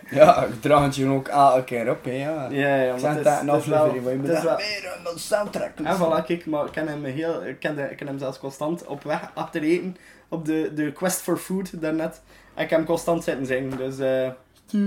Ja, 0.10 0.44
ik 0.46 0.62
draag 0.62 0.84
het 0.84 0.96
je 0.96 1.08
ook 1.08 1.28
elke 1.28 1.64
keer 1.64 1.90
op, 1.90 2.04
hè, 2.04 2.12
ja. 2.12 2.48
Ja, 2.50 2.76
ja, 2.76 2.96
Ik 2.96 3.02
maar 3.02 3.10
het 3.10 3.18
is- 3.20 3.24
dat 3.26 3.42
een 3.42 3.48
het 3.50 3.62
is 3.62 3.68
wel- 3.68 3.78
aflevering 3.86 4.04
waar 4.04 4.14
je 4.14 4.20
het 4.20 4.28
moet 4.28 4.38
is 4.38 4.44
wel- 4.44 4.58
weer 4.58 5.00
een 5.14 5.20
soundtrack 5.20 5.72
En 5.76 5.84
luisteren. 5.84 6.22
voilà, 6.22 6.26
kijk, 6.26 6.46
maar 6.46 6.66
ik 6.66 6.72
ken 6.72 6.88
hem 6.88 7.04
heel, 7.04 7.46
ik 7.46 7.60
ken, 7.60 7.76
de, 7.76 7.82
ik 7.82 7.98
ken 7.98 8.08
hem 8.08 8.20
zelfs 8.20 8.40
constant 8.40 8.86
op 8.86 9.04
weg 9.04 9.32
achter 9.34 9.62
eten, 9.64 9.98
op 10.30 10.46
de, 10.46 10.72
de 10.76 10.92
quest 10.92 11.22
for 11.22 11.38
food 11.38 11.82
daarnet. 11.82 12.22
En 12.54 12.64
ik 12.64 12.70
heb 12.70 12.80
hem 12.80 12.88
constant 12.88 13.24
zitten 13.24 13.46
zingen, 13.46 13.78
dus 13.78 14.00
eh... 14.00 14.30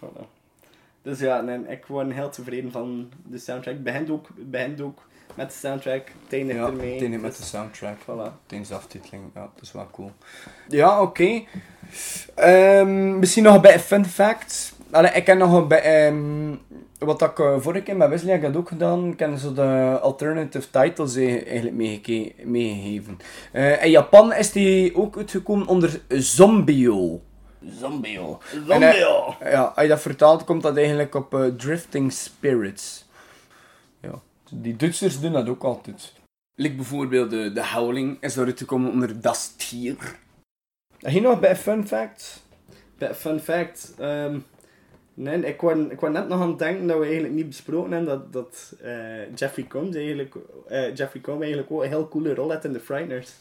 voilà. 0.00 0.24
Dus 1.02 1.18
ja, 1.18 1.40
nee, 1.40 1.58
ik 1.68 1.86
word 1.86 2.12
heel 2.12 2.30
tevreden 2.30 2.70
van 2.72 3.10
de 3.26 3.38
soundtrack. 3.38 3.74
Het 3.74 3.82
begint 3.84 4.10
ook, 4.10 4.28
begint 4.36 4.80
ook 4.80 5.02
met 5.34 5.50
de 5.50 5.56
soundtrack, 5.56 6.08
Ja, 6.28 6.38
ermee. 6.38 6.92
het 6.92 7.02
ene 7.02 7.18
met 7.18 7.30
dus- 7.30 7.40
de 7.40 7.44
soundtrack. 7.44 7.96
Voilà. 8.00 8.46
De 8.46 8.74
aftiteling, 8.74 9.22
ja, 9.34 9.40
dat 9.54 9.62
is 9.62 9.72
wel 9.72 9.88
cool. 9.92 10.10
Ja, 10.68 11.00
oké. 11.02 11.42
Ehm, 12.34 13.18
misschien 13.18 13.42
nog 13.42 13.54
een 13.54 13.60
beetje 13.60 13.78
fun 13.78 14.04
fact. 14.06 14.74
Allee, 14.90 15.10
ik 15.10 15.24
ken 15.24 15.38
nog 15.38 15.52
een 15.52 15.68
beetje... 15.68 15.88
ehm, 15.88 16.54
wat 16.98 17.22
ik 17.22 17.38
eh, 17.38 17.54
vorige 17.58 17.82
keer 17.82 17.96
met 17.96 18.08
Wesley 18.08 18.32
heb 18.32 18.42
ik 18.42 18.46
dat 18.52 18.56
ook 18.56 18.68
gedaan. 18.68 19.10
Ik 19.12 19.18
heb 19.18 19.38
zo 19.38 19.52
de 19.52 19.98
alternative 20.02 20.70
titles 20.70 21.16
eh, 21.16 21.46
eigenlijk 21.46 21.74
meegegeven. 22.44 23.18
Eh, 23.52 23.84
in 23.84 23.90
Japan 23.90 24.34
is 24.34 24.52
die 24.52 24.96
ook 24.96 25.16
uitgekomen 25.16 25.66
onder 25.66 26.00
Zombio. 26.08 27.20
Zombio. 27.80 28.38
En, 28.68 28.82
eh, 28.82 28.98
ja, 29.52 29.62
als 29.74 29.82
je 29.82 29.88
dat 29.88 30.00
vertaalt, 30.00 30.44
komt 30.44 30.62
dat 30.62 30.76
eigenlijk 30.76 31.14
op 31.14 31.52
Drifting 31.56 32.12
Spirits. 32.12 33.01
Die 34.54 34.76
Duitsers 34.76 35.20
doen 35.20 35.32
dat 35.32 35.48
ook 35.48 35.62
altijd. 35.62 36.12
Like 36.54 36.74
bijvoorbeeld 36.74 37.30
de, 37.30 37.52
de 37.52 37.66
Howling 37.66 38.16
is 38.20 38.36
eruit 38.36 38.58
gekomen 38.58 38.90
onder 38.90 39.20
Das 39.20 39.54
Tier. 39.56 39.96
Heb 40.98 41.12
je 41.12 41.20
nog 41.20 41.40
bij 41.40 41.56
fun 41.56 41.86
facts? 41.86 42.42
Bij- 42.98 43.14
Fun 43.14 43.40
fact, 43.40 43.94
ehm, 43.98 44.38
nee, 45.14 45.38
ik 45.46 45.60
was 45.60 45.78
ik 45.88 46.00
wou 46.00 46.12
net 46.12 46.28
nog 46.28 46.40
aan 46.40 46.48
het 46.48 46.58
denken 46.58 46.86
dat 46.86 46.98
we 46.98 47.04
eigenlijk 47.04 47.34
niet 47.34 47.46
besproken 47.46 47.92
hebben 47.92 48.08
dat, 48.10 48.32
dat 48.32 48.72
eh, 48.82 49.34
Jeffrey 49.34 49.66
Combs 49.66 49.96
eigenlijk, 49.96 50.34
eh, 50.68 50.94
Jeffrey 50.94 51.22
Combs 51.22 51.40
eigenlijk 51.40 51.70
ook 51.72 51.82
een 51.82 51.88
heel 51.88 52.08
coole 52.08 52.34
rol 52.34 52.52
had 52.52 52.64
in 52.64 52.72
The 52.72 52.80
Frighteners. 52.80 53.32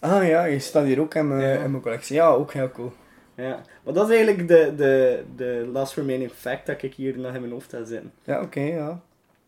Ah 0.00 0.28
ja, 0.28 0.44
je 0.44 0.58
staat 0.58 0.84
hier 0.84 1.00
ook 1.00 1.14
in 1.14 1.28
mijn, 1.28 1.40
Ja. 1.40 1.62
in 1.64 1.70
mijn 1.70 1.82
collectie. 1.82 2.16
Ja, 2.16 2.28
ook 2.28 2.52
heel 2.52 2.70
cool. 2.70 2.92
Ja, 3.34 3.60
maar 3.84 3.94
dat 3.94 4.08
is 4.10 4.16
eigenlijk 4.16 4.48
de, 4.48 4.72
de, 4.76 5.24
de 5.36 5.68
last 5.72 5.94
remaining 5.94 6.30
fact 6.32 6.66
dat 6.66 6.82
ik 6.82 6.94
hier 6.94 7.18
nog 7.18 7.34
in 7.34 7.40
mijn 7.40 7.52
hoofd 7.52 7.72
heb 7.72 7.86
zitten. 7.86 8.12
Ja, 8.24 8.40
oké, 8.42 8.60
ja. 8.60 9.00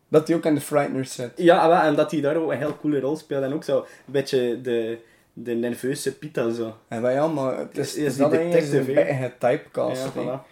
Dat 0.09 0.27
hij 0.27 0.37
ook 0.37 0.45
in 0.45 0.55
de 0.55 0.61
Frighteners 0.61 1.13
zit. 1.13 1.31
Ja, 1.35 1.67
wel, 1.67 1.77
en 1.77 1.95
dat 1.95 2.11
hij 2.11 2.21
daar 2.21 2.35
ook 2.35 2.51
een 2.51 2.57
heel 2.57 2.77
coole 2.77 2.99
rol 2.99 3.15
speelt 3.15 3.43
en 3.43 3.53
ook 3.53 3.63
zo 3.63 3.77
een 3.77 3.85
beetje 4.05 4.61
de, 4.61 4.97
de 5.33 5.53
nerveuze 5.53 6.17
Pita 6.17 6.49
zo. 6.51 6.75
En 6.87 7.01
wij 7.01 7.21
allemaal, 7.21 7.57
het 7.57 7.77
is, 7.77 7.95
Is 7.95 8.05
het 8.05 8.17
dat 8.17 8.31
detective, 8.31 8.77
een 8.77 8.85
hè? 8.85 8.93
beetje 8.93 9.13
getypecast. 9.13 10.03
Ja, 10.03 10.11
voilà. 10.11 10.47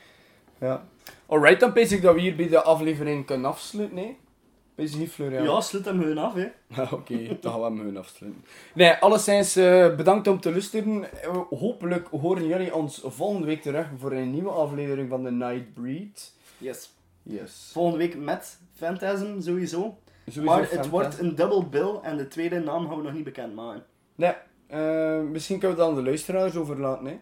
Ja. 0.59 0.85
Alright, 1.25 1.59
dan 1.59 1.73
pees 1.73 1.91
ik 1.91 2.01
dat 2.01 2.13
we 2.13 2.21
hier 2.21 2.35
bij 2.35 2.47
de 2.47 2.61
aflevering 2.61 3.25
kunnen 3.25 3.49
afsluiten, 3.49 3.95
nee? 3.95 4.17
Pees 4.75 4.91
je 4.91 4.97
hier, 4.97 5.07
Florian? 5.07 5.43
Ja, 5.43 5.61
sluit 5.61 5.85
hem 5.85 5.99
gewoon 5.99 6.17
af, 6.17 6.33
hè. 6.33 6.47
Ja, 6.67 6.87
Oké, 6.91 7.37
dan 7.41 7.51
gaan 7.51 7.59
we 7.61 7.65
hem 7.65 7.77
gewoon 7.77 7.97
afsluiten. 7.97 8.43
Nee, 8.73 8.93
alleszins 8.93 9.55
eh, 9.55 9.95
bedankt 9.95 10.27
om 10.27 10.39
te 10.39 10.51
luisteren. 10.51 11.21
Eh, 11.23 11.37
hopelijk 11.49 12.07
horen 12.07 12.47
jullie 12.47 12.75
ons 12.75 13.01
volgende 13.05 13.47
week 13.47 13.61
terug 13.61 13.87
voor 13.97 14.11
een 14.11 14.31
nieuwe 14.31 14.49
aflevering 14.49 15.09
van 15.09 15.23
The 15.23 15.31
Nightbreed. 15.31 16.33
Yes. 16.57 16.91
Yes. 17.27 17.69
Volgende 17.73 17.97
week 17.97 18.17
met 18.17 18.59
Phantasm, 18.73 19.41
sowieso. 19.41 19.97
Sowieso 20.27 20.41
maar 20.41 20.71
het 20.71 20.89
wordt 20.89 21.19
een 21.19 21.35
double 21.35 21.65
bill 21.65 21.99
en 22.01 22.17
de 22.17 22.27
tweede 22.27 22.59
naam 22.59 22.87
gaan 22.87 22.97
we 22.97 23.03
nog 23.03 23.13
niet 23.13 23.23
bekend 23.23 23.55
maken. 23.55 23.85
Nee, 24.15 24.33
eh, 24.67 25.21
misschien 25.21 25.59
kunnen 25.59 25.77
we 25.77 25.83
aan 25.83 25.95
de 25.95 26.03
luisteraars 26.03 26.55
overlaten. 26.55 27.05
Hè. 27.05 27.19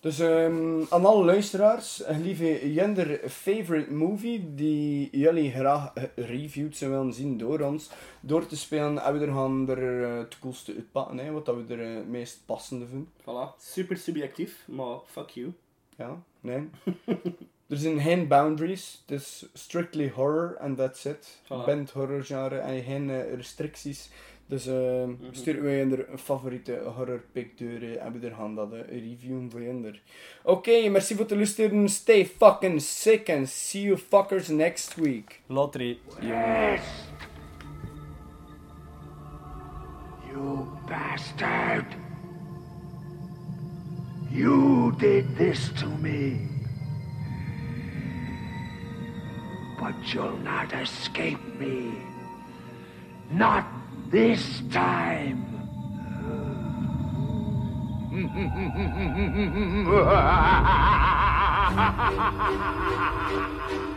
Dus 0.00 0.18
ehm, 0.18 0.82
aan 0.88 1.04
alle 1.04 1.24
luisteraars, 1.24 2.02
lieve 2.08 2.72
Jender 2.72 3.28
favorite 3.28 3.92
movie 3.92 4.54
die 4.54 5.08
jullie 5.18 5.50
graag 5.50 5.92
reviewed 6.14 6.76
zou 6.76 6.90
willen 6.90 7.12
zien 7.12 7.38
door 7.38 7.60
ons, 7.60 7.90
door 8.20 8.46
te 8.46 8.56
spelen 8.56 9.04
en 9.04 9.18
we 9.18 9.26
er 9.26 9.32
gaan 9.32 9.68
er 9.68 10.04
eh, 10.04 10.18
het 10.18 10.38
coolste 10.38 10.74
uitpakken, 10.74 11.18
hè, 11.18 11.30
wat 11.30 11.46
dat 11.46 11.56
we 11.56 11.74
er 11.74 11.90
eh, 11.90 11.94
het 11.94 12.08
meest 12.08 12.42
passende 12.46 12.86
vinden. 12.86 13.08
Voilà. 13.20 13.58
Super 13.58 13.96
subjectief, 13.96 14.64
maar 14.68 14.98
fuck 15.06 15.28
you. 15.28 15.52
Ja, 15.96 16.22
nee. 16.40 16.68
er 17.68 17.76
zijn 17.76 18.00
geen 18.00 18.28
boundaries, 18.28 19.02
het 19.06 19.20
is 19.20 19.46
strictly 19.52 20.08
horror 20.08 20.58
and 20.58 20.76
that's 20.76 21.04
it. 21.04 21.40
Voilà. 21.44 21.64
Bent 21.64 21.90
horror 21.90 22.24
genre 22.24 22.58
en 22.58 22.82
geen 22.82 23.10
eh, 23.10 23.34
restricties. 23.34 24.10
Dus 24.46 24.66
eh 24.66 25.08
sturen 25.30 25.62
wij 25.62 25.80
er 25.80 26.10
een 26.10 26.18
favoriete 26.18 26.82
horror 26.96 27.22
pick 27.32 27.58
door 27.58 27.68
eh, 27.68 28.04
en 28.04 28.12
we 28.12 28.26
er 28.26 28.34
gaan 28.34 28.54
dat 28.54 28.72
reviewen 28.88 29.50
voor. 29.50 29.60
Oké, 30.42 30.88
merci 30.88 31.14
voor 31.14 31.24
het 31.24 31.34
luisteren. 31.34 31.88
Stay 31.88 32.26
fucking 32.26 32.82
sick 32.82 33.30
and 33.30 33.48
see 33.48 33.82
you 33.82 33.98
fuckers 33.98 34.48
next 34.48 34.94
week. 34.94 35.40
Later. 35.46 35.96
Yes! 36.20 36.80
You 40.32 40.66
bastard! 40.86 41.86
You 44.30 44.92
did 44.96 45.36
this 45.36 45.72
to 45.72 45.86
me. 46.00 46.53
But 49.78 49.94
you'll 50.12 50.38
not 50.38 50.72
escape 50.72 51.42
me. 51.58 51.94
Not 53.30 53.66
this 54.10 54.62
time. 54.70 55.50